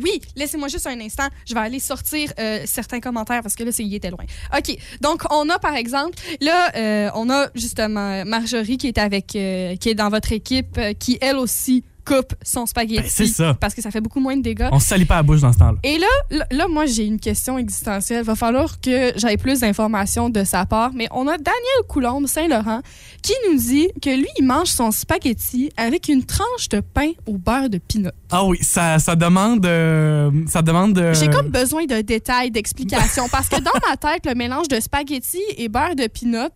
[0.01, 1.27] Oui, laissez-moi juste un instant.
[1.47, 4.25] Je vais aller sortir euh, certains commentaires parce que là, c'est il était loin.
[4.57, 4.75] OK.
[5.01, 9.75] Donc, on a par exemple, là, euh, on a justement Marjorie qui est avec, euh,
[9.75, 13.01] qui est dans votre équipe, qui elle aussi coupe son spaghetti.
[13.01, 13.55] Ben, c'est ça.
[13.59, 14.67] Parce que ça fait beaucoup moins de dégâts.
[14.71, 15.77] On se salit pas la bouche dans ce temps-là.
[15.83, 18.23] Et là, là, là, moi, j'ai une question existentielle.
[18.23, 20.91] Va falloir que j'aille plus d'informations de sa part.
[20.93, 22.81] Mais on a Daniel Coulombe, Saint-Laurent,
[23.21, 27.37] qui nous dit que lui, il mange son spaghetti avec une tranche de pain au
[27.37, 28.11] beurre de pinot.
[28.31, 29.65] Ah oui, ça, ça demande.
[29.65, 30.97] euh, ça demande.
[30.97, 33.27] euh, J'ai comme besoin de détails, d'explications.
[33.29, 36.47] parce que dans ma tête, le mélange de spaghetti et beurre de pinot,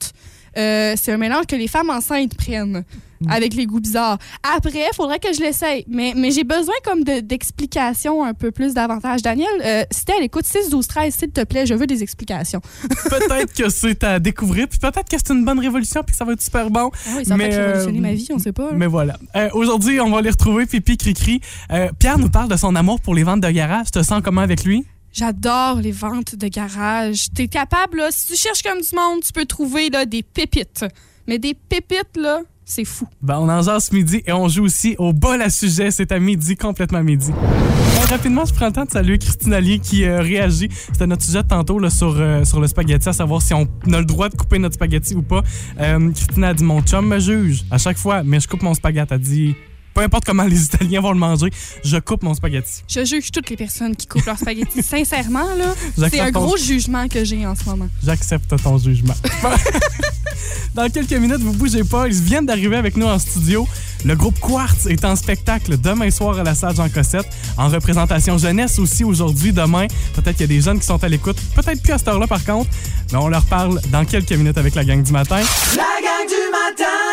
[0.57, 2.83] euh, c'est un mélange que les femmes enceintes prennent
[3.29, 4.17] avec les goûts bizarres.
[4.55, 5.83] Après, il faudrait que je l'essaye.
[5.87, 9.21] Mais, mais j'ai besoin comme de- d'explications un peu plus davantage.
[9.21, 12.03] Daniel, euh, si t'es à l'écoute 6, 12, 13, s'il te plaît, je veux des
[12.03, 12.61] explications.
[12.89, 16.25] peut-être que c'est à découvrir, puis peut-être que c'est une bonne révolution, puis que ça
[16.25, 16.91] va être super bon.
[17.07, 18.65] Ah oui, ça va peut-être révolutionner euh, ma vie, on sait pas.
[18.65, 18.71] là.
[18.75, 19.17] Mais voilà.
[19.35, 21.41] Euh, Aujourd'hui, on va les retrouver, Pipi Cricri.
[21.71, 23.85] Euh, Pierre nous parle de son amour pour les ventes de garage.
[23.87, 24.85] Tu te sens comment avec lui?
[25.15, 27.27] J'adore les ventes de garage.
[27.33, 30.83] T'es capable, là, si tu cherches comme du monde, tu peux trouver là, des pépites.
[31.25, 33.07] Mais des pépites, là, c'est fou.
[33.21, 35.89] Ben, on en jase ce midi et on joue aussi au bol à sujet.
[35.89, 37.31] C'est à midi, complètement midi.
[37.31, 40.67] Euh, rapidement, je prends le temps de saluer Christine Allier qui euh, réagit.
[40.91, 43.99] C'était notre sujet tantôt là, sur, euh, sur le spaghetti, à savoir si on a
[43.99, 45.43] le droit de couper notre spaghetti ou pas.
[45.79, 48.73] Euh, Christine a dit Mon chum me juge à chaque fois, mais je coupe mon
[48.73, 49.13] spaghetti.
[49.13, 49.55] Elle dit
[49.95, 51.49] Peu importe comment les Italiens vont le manger,
[51.83, 52.83] je coupe mon spaghetti.
[52.89, 54.83] Je juge toutes les personnes qui coupent leur spaghetti.
[54.83, 55.73] Sincèrement, là,
[56.09, 57.87] c'est un ton- gros jugement que j'ai en ce moment.
[58.05, 59.13] J'accepte ton jugement.
[60.75, 62.07] Dans quelques minutes, vous bougez pas.
[62.09, 63.65] Ils viennent d'arriver avec nous en studio.
[64.03, 67.25] Le groupe Quartz est en spectacle demain soir à la salle Jean Cossette.
[67.57, 69.87] En représentation jeunesse aussi aujourd'hui, demain.
[70.13, 71.37] Peut-être qu'il y a des jeunes qui sont à l'écoute.
[71.55, 72.69] Peut-être plus à cette heure-là par contre.
[73.13, 75.37] Mais on leur parle dans quelques minutes avec la gang du matin.
[75.77, 77.04] La gang du matin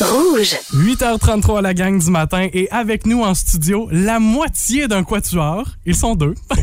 [0.00, 0.56] Rouge.
[0.74, 2.48] 8h33 la gang du matin.
[2.52, 5.64] Et avec nous en studio, la moitié d'un quatuor.
[5.86, 6.34] Ils sont deux.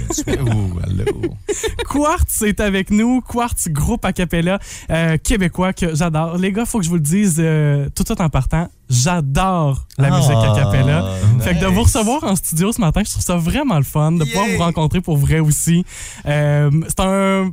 [1.89, 3.21] Quartz est avec nous.
[3.21, 4.59] Quartz, groupe a cappella
[4.91, 6.37] euh, québécois que j'adore.
[6.37, 8.67] Les gars, faut que je vous le dise euh, tout de suite en partant.
[8.89, 11.05] J'adore la Ah, musique a cappella.
[11.39, 14.11] Fait que de vous recevoir en studio ce matin, je trouve ça vraiment le fun
[14.11, 15.83] de pouvoir vous rencontrer pour vrai aussi.
[16.27, 17.51] Euh, c'est un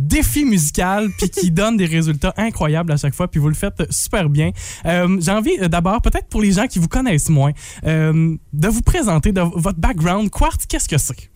[0.00, 3.90] défi musical puis qui donne des résultats incroyables à chaque fois puis vous le faites
[3.90, 4.50] super bien.
[4.86, 7.52] Euh, J'ai envie euh, d'abord peut-être pour les gens qui vous connaissent moins
[7.86, 10.30] euh, de vous présenter de votre background.
[10.30, 11.30] Quartz, qu'est-ce que c'est?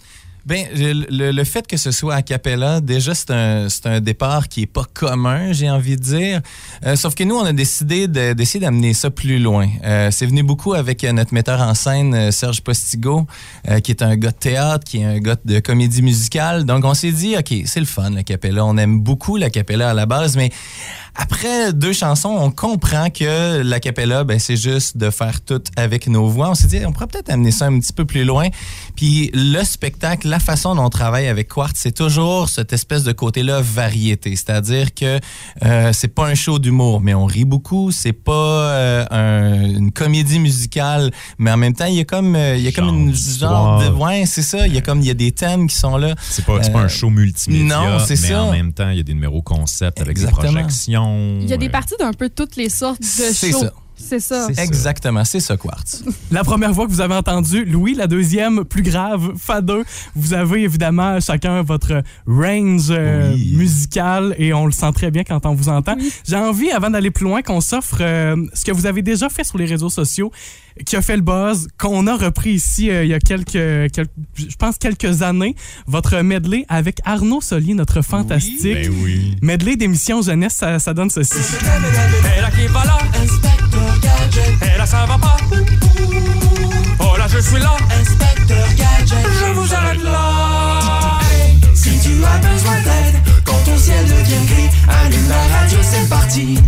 [0.46, 4.62] Ben, le, le- fait que ce soit a cappella, déjà, c'est un, un départ qui
[4.62, 6.40] est pas commun, j'ai envie de dire.
[6.84, 9.68] Euh, sauf que nous, on a décidé de- d'essayer d'amener ça plus loin.
[9.84, 13.26] Euh, c'est venu beaucoup avec euh, notre metteur en scène, Serge Postigo,
[13.82, 16.64] qui est un gars de théâtre, qui est un gars de comédie musicale.
[16.64, 18.64] Donc, on s'est dit, OK, c'est le fun, la cappella.
[18.66, 20.50] On aime beaucoup la cappella à la base, mais
[21.16, 26.06] après deux chansons, on comprend que la cappella, ben, c'est juste de faire tout avec
[26.08, 26.50] nos voix.
[26.50, 28.48] On s'est dit, on pourrait peut-être amener ça un petit peu plus loin.
[28.96, 33.12] Puis le spectacle, la façon dont on travaille avec Quartz, c'est toujours cette espèce de
[33.12, 34.34] côté-là variété.
[34.34, 35.20] C'est-à-dire que
[35.64, 37.92] euh, c'est pas un show d'humour, mais on rit beaucoup.
[37.92, 42.34] C'est pas euh, un- une comédie musicale, mais en même temps, il y a comme,
[42.34, 44.66] euh, il y a comme une genre de, ouais, c'est ça.
[44.66, 46.16] Il y a comme, il y a des thèmes qui sont là.
[46.20, 48.42] C'est pas, c'est pas Euh, un show multimédia, Non, c'est mais ça.
[48.42, 50.42] en même temps, il y a des numéros concept avec Exactement.
[50.42, 51.38] des projections.
[51.42, 53.60] Il y a des euh, parties d'un peu toutes les sortes de C'est shows.
[53.60, 53.72] ça.
[53.96, 54.48] C'est ça.
[54.58, 56.04] Exactement, c'est ça, Quartz.
[56.30, 59.84] La première voix que vous avez entendue, Louis, la deuxième, plus grave, Fadeux.
[60.14, 65.46] Vous avez évidemment chacun votre range euh, musical et on le sent très bien quand
[65.46, 65.96] on vous entend.
[66.26, 69.44] J'ai envie, avant d'aller plus loin, qu'on s'offre euh, ce que vous avez déjà fait
[69.44, 70.30] sur les réseaux sociaux,
[70.84, 73.52] qui a fait le buzz, qu'on a repris ici euh, il y a quelques,
[73.92, 75.54] quelques- je pense quelques années,
[75.86, 78.74] votre medley avec Arnaud Solier, notre fantastique.
[78.74, 79.36] Ben oui.
[79.40, 81.36] Medley d'émission jeunesse, ça, ça donne ceci.
[84.62, 85.36] Et là ça va pas.
[86.98, 89.26] Oh là je suis là, inspecteur Gadget.
[89.40, 91.18] Je vous arrête là.
[91.74, 96.58] Si tu as besoin d'aide, quand ton ciel devient gris, allume la radio, c'est parti.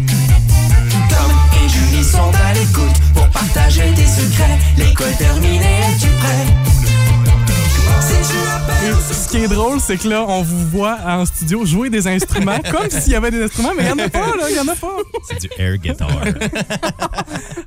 [1.09, 4.59] Tom et Julie sont à l'écoute pour partager tes secrets.
[4.77, 6.47] L'école terminée, es-tu prêt?
[9.11, 12.59] Ce qui est drôle, c'est que là, on vous voit en studio jouer des instruments
[12.71, 14.61] comme s'il y avait des instruments, mais il n'y en a pas, là, il n'y
[14.61, 14.97] en a pas.
[15.29, 16.09] C'est du air guitar.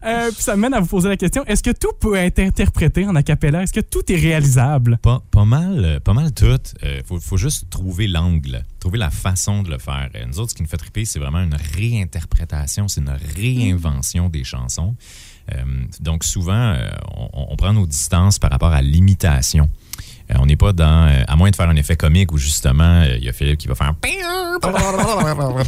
[0.05, 3.05] Euh, puis ça mène à vous poser la question est-ce que tout peut être interprété
[3.05, 4.97] en acapella Est-ce que tout est réalisable?
[5.01, 6.57] Pas, pas mal, euh, pas mal tout.
[6.81, 10.09] Il faut, faut juste trouver l'angle, trouver la façon de le faire.
[10.15, 14.29] Euh, Nous autres, ce qui nous fait triper, c'est vraiment une réinterprétation, c'est une réinvention
[14.29, 14.95] des chansons.
[15.53, 15.63] Euh,
[15.99, 19.69] donc souvent, euh, on, on prend nos distances par rapport à l'imitation.
[20.31, 22.83] Euh, on n'est pas dans, euh, à moins de faire un effet comique où justement,
[23.03, 23.93] euh, il y a Philippe qui va faire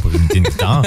[0.00, 0.82] pour imiter une guitare.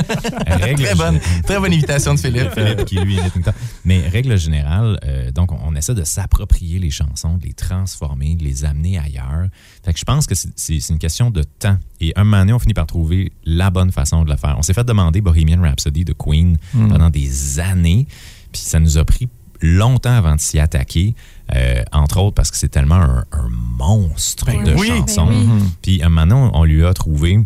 [0.47, 2.51] Règle Très bonne, très bonne imitation de Philippe.
[2.53, 3.53] Philippe qui lui imite une guitare.
[3.83, 4.99] Mais règle générale,
[5.33, 9.47] donc on, on essaie de s'approprier les chansons, de les transformer, de les amener ailleurs.
[9.83, 11.77] Fait que je pense que c'est- une question de temps.
[11.99, 14.55] Et un moment donné, on finit par trouver la bonne façon de le faire.
[14.57, 16.87] On s'est fait demander Bohemian Rhapsody de Queen Mm.
[16.89, 18.07] pendant des années,
[18.51, 19.27] puis ça nous a pris
[19.61, 21.15] longtemps avant de s'y attaquer,
[21.53, 24.87] euh, entre autres parce que c'est tellement un, un monstre Ben de oui.
[24.87, 25.27] chansons.
[25.27, 25.63] Ben oui.
[25.81, 27.39] Puis un moment donné, on lui a trouvé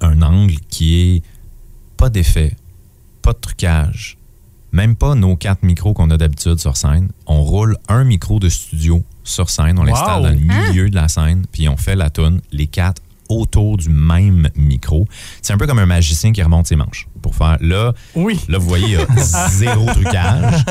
[0.00, 1.22] un angle qui est
[1.96, 2.54] pas d'effet,
[3.22, 4.18] pas de trucage,
[4.72, 7.08] même pas nos quatre micros qu'on a d'habitude sur scène.
[7.26, 9.86] On roule un micro de studio sur scène, on Wow.
[9.88, 10.36] l'installe dans le
[10.68, 15.06] milieu de la scène, puis on fait la tune, les quatre autour du même micro.
[15.42, 17.92] C'est un peu comme un magicien qui remonte ses manches pour faire là.
[18.14, 18.38] Oui.
[18.48, 19.06] Là, vous voyez, il y a
[19.50, 20.64] zéro trucage.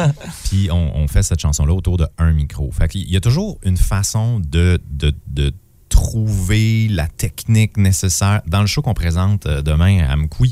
[0.45, 2.71] Puis on, on fait cette chanson-là autour de un micro.
[2.71, 5.53] Fait qu'il y a toujours une façon de, de, de
[5.89, 8.41] trouver la technique nécessaire.
[8.47, 10.51] Dans le show qu'on présente euh, demain à Mkoui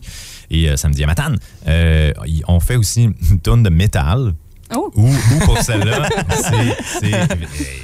[0.50, 1.38] et euh, samedi à Matane,
[1.68, 2.12] euh,
[2.48, 4.34] on fait aussi une tonne de métal.
[4.76, 4.90] Oh.
[4.96, 7.28] Ou, ou pour celle-là, c'est- c'est-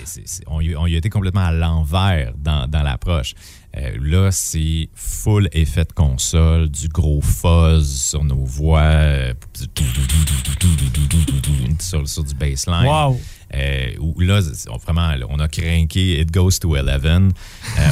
[0.05, 3.33] c'est- c'est- on, y, on y a été complètement à l'envers dans, dans l'approche.
[3.79, 9.33] Euh, là, c'est full effet de console, du gros fuzz sur nos voix, euh,
[11.79, 12.85] sur, sur du bassline.
[12.85, 13.19] Wow.
[13.55, 16.87] Euh, où là, on, vraiment, on a craqué It Goes to 11.
[16.89, 17.29] Euh,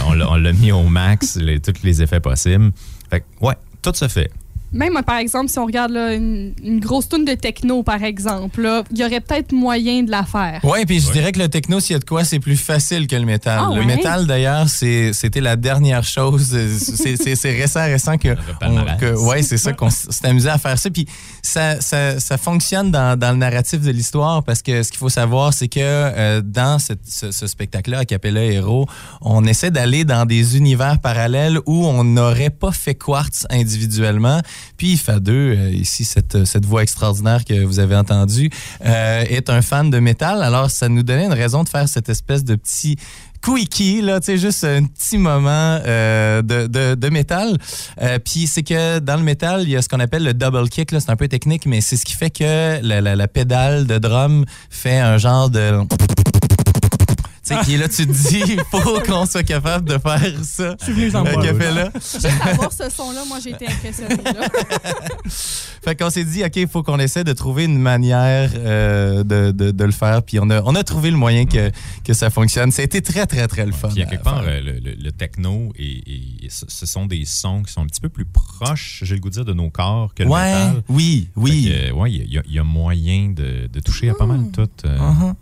[0.08, 2.72] on l'a- on l'a mis au max, les- tous les effets possibles.
[3.10, 4.30] Fait que, ouais, tout se fait.
[4.74, 8.04] Même, euh, par exemple, si on regarde là, une, une grosse tune de techno, par
[8.04, 10.60] exemple, il y aurait peut-être moyen de la faire.
[10.64, 13.08] Oui, puis je dirais que le techno, s'il y a de quoi, c'est plus facile
[13.08, 13.60] que le métal.
[13.62, 13.86] Ah le ouais?
[13.86, 16.48] métal, d'ailleurs, c'était la dernière chose.
[16.78, 18.36] C'est c'est- récent, récent que.
[18.60, 18.96] palmarès.
[18.96, 20.90] on- que ouais, c'est ça qu'on s'est amusé à faire ça.
[20.90, 21.08] Puis
[21.42, 25.10] ça, ça, ça fonctionne dans, dans le narratif de l'histoire parce que ce qu'il faut
[25.10, 28.86] savoir, c'est que euh, dans cette- ce, ce spectacle-là, à Capella Hero,
[29.22, 34.42] on essaie d'aller dans des univers parallèles où on n'aurait pas fait Quartz individuellement.
[34.78, 38.50] Puis Fadeux, euh, ici, cette, cette voix extraordinaire que vous avez entendue,
[38.86, 40.42] euh, est un fan de métal.
[40.44, 42.98] Alors, ça nous donnait une raison de faire cette espèce de petit
[43.42, 47.58] quickie, là, tu juste un petit moment euh, de, de, métal.
[48.02, 50.70] Euh, Puis c'est que dans le métal, il y a ce qu'on appelle le double
[50.70, 53.28] kick, là, c'est un peu technique, mais c'est ce qui fait que la, la, la
[53.28, 55.80] pédale de drum fait un genre de...
[57.48, 60.44] Tu sais, qui est là, tu te dis, il faut qu'on soit capable de faire
[60.44, 60.76] ça.
[60.80, 61.92] Je suis venu en à bois, Capella.
[61.96, 64.18] Juste à voir ce son-là, moi, j'ai été impressionnée.
[64.24, 64.48] là.
[65.84, 69.52] Fait qu'on s'est dit, OK, il faut qu'on essaie de trouver une manière euh, de,
[69.52, 70.22] de, de le faire.
[70.24, 71.72] Puis on a, on a trouvé le moyen que,
[72.04, 72.72] que ça fonctionne.
[72.72, 73.88] Ça a été très, très, très le fun.
[73.90, 77.64] Puis à quelque part, euh, le, le- le techno, et, et ce sont des sons
[77.64, 80.14] qui sont un petit peu plus proches, j'ai le goût de dire, de nos corps
[80.14, 80.84] que le Ouais, métal.
[80.90, 81.74] oui, oui.
[81.96, 84.68] Ouais, il y, a- il y a moyen de, de toucher à pas mal tout.
[84.86, 85.34] euh, Uh-huh.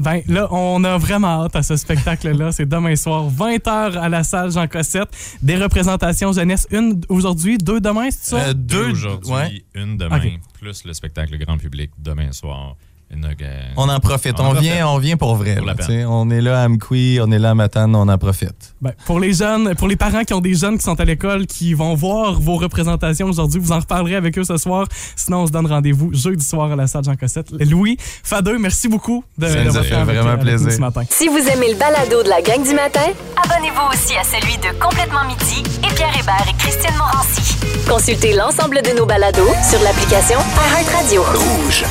[0.00, 2.52] Ben là, on a vraiment hâte à ce spectacle-là.
[2.52, 5.10] C'est demain soir, 20h à la salle Jean Cossette.
[5.42, 8.40] Des représentations jeunesse, une aujourd'hui, deux demain, c'est ça?
[8.40, 9.64] Euh, Deux deux aujourd'hui, ouais.
[9.74, 10.20] une demain,
[10.58, 12.76] plus le spectacle grand public demain soir.
[13.76, 14.34] On en profite.
[14.38, 14.62] On, profite.
[14.62, 15.56] vient, on vient pour vrai.
[15.56, 15.86] Pour là, peine.
[15.86, 16.04] tu sais.
[16.04, 18.74] on est là à Amqui, on est là à Matane, on en profite.
[18.80, 21.46] Ben, pour les jeunes, pour les parents qui ont des jeunes qui sont à l'école,
[21.46, 24.86] qui vont voir vos représentations aujourd'hui, vous en reparlerez avec eux ce soir.
[25.16, 27.50] Sinon, on se donne rendez-vous jeudi soir à la salle Jean Cossette.
[27.50, 30.72] Louis, Fadeux, merci beaucoup de, Ça nous a votre fait avec- vraiment avec plaisir.
[30.72, 31.02] ce matin.
[31.10, 33.06] Si vous aimez le balado de la gang du matin,
[33.44, 37.56] abonnez-vous aussi à celui de Complètement Midi et Pierre Hébert et Christine Morancy.
[37.88, 41.22] Consultez l'ensemble de nos balados sur l'application iHeartRadio.
[41.22, 41.84] Rouge.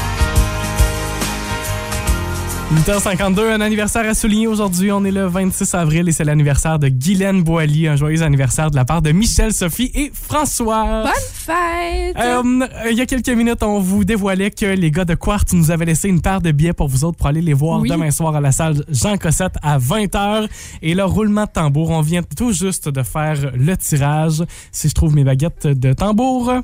[2.72, 4.92] 8h52, un anniversaire à souligner aujourd'hui.
[4.92, 7.88] On est le 26 avril et c'est l'anniversaire de Guylaine Boily.
[7.88, 11.02] Un joyeux anniversaire de la part de Michel, Sophie et François.
[11.04, 12.16] Bonne fête!
[12.20, 15.72] Euh, il y a quelques minutes, on vous dévoilait que les gars de Quartz nous
[15.72, 17.90] avaient laissé une paire de billets pour vous autres pour aller les voir Oui.
[17.90, 20.48] demain soir à la salle Jean Cossette à 20h.
[20.84, 24.44] Et le roulement de tambour, on vient tout juste de faire le tirage.
[24.72, 26.62] Si je trouve mes baguettes de tambour, euh,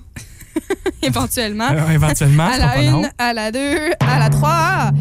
[1.02, 1.70] Éventuellement.
[1.92, 3.00] éventuellement, à la pas long.
[3.02, 4.92] une, à la deux, à la trois.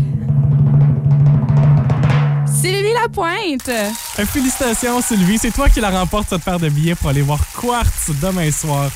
[2.54, 3.68] Sylvie Lapointe.
[3.68, 5.38] Euh, Félicitations, Sylvie.
[5.38, 8.90] C'est toi qui la remporte cette paire de billets pour aller voir Quartz demain soir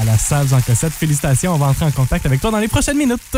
[0.00, 0.92] à la salle Jean Cossette.
[0.92, 1.54] Félicitations.
[1.54, 3.36] On va entrer en contact avec toi dans les prochaines minutes.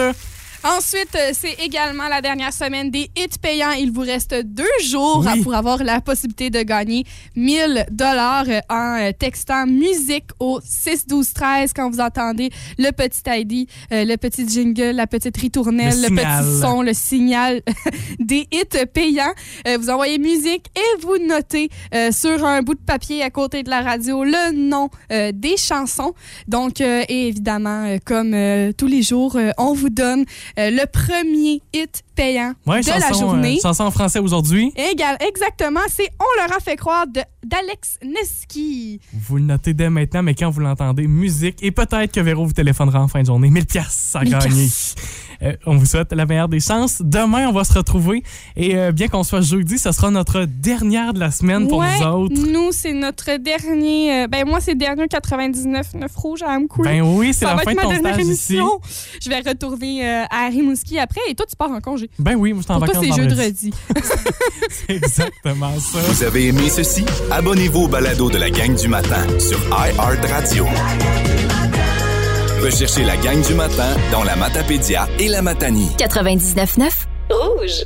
[0.65, 3.73] Ensuite, euh, c'est également la dernière semaine des hits payants.
[3.73, 5.43] Il vous reste deux jours Oui.
[5.43, 7.05] pour avoir la possibilité de gagner
[7.37, 12.49] 1000 dollars en euh, textant musique au 6 12 13 quand vous entendez
[12.79, 17.61] le petit ID, euh, le petit jingle, la petite ritournelle, Le petit son, le signal
[18.19, 19.35] des hits payants.
[19.69, 23.65] Euh, vous envoyez musique et vous notez euh, sur un bout de papier à côté
[23.65, 26.15] de la radio le nom euh, des chansons.
[26.49, 30.25] Donc, euh, et évidemment, euh, comme euh, tous les jours, euh, on vous donne
[30.59, 33.57] euh, le premier hit payant Ouais, de chanson, la journée.
[33.59, 34.73] euh, chanson en français aujourd'hui.
[34.77, 39.01] Exactement, c'est On leur a fait croire de- d'Alex Neski.
[39.13, 41.63] Vous le notez dès maintenant, mais quand vous l'entendez, musique.
[41.63, 43.51] Et peut-être que Véro vous téléphonera en fin de journée.
[43.51, 44.69] 1000 pièces à 1000 gagner.
[45.43, 47.01] Euh, on vous souhaite la meilleure des chances.
[47.03, 48.23] Demain, on va se retrouver.
[48.57, 51.99] Et euh, bien qu'on soit jeudi, ce sera notre dernière de la semaine pour ouais,
[52.01, 52.35] nous autres.
[52.35, 54.25] nous, c'est notre dernier.
[54.25, 56.85] euh, ben, moi, c'est dernier 99 9 rouge à Amkoui.
[56.85, 58.55] Ben oui, c'est la va fin être de ma ton dernière stage ici.
[58.55, 58.81] émission.
[59.21, 62.11] Je vais retourner euh, à Rimouski après et toi, tu pars en congé.
[62.19, 63.71] Ben oui, moi, je suis en Pour toi, vacances c'est jeudi.
[64.71, 65.99] C'est exactement ça.
[66.09, 67.05] Vous avez aimé ceci?
[67.31, 70.67] Abonnez-vous au balado de la gang du matin sur iHeartRadio.
[72.65, 75.91] Recherchez la gang du matin dans la Matapédia et la Matanie.
[75.99, 76.89] 99.9
[77.31, 77.85] Rouge.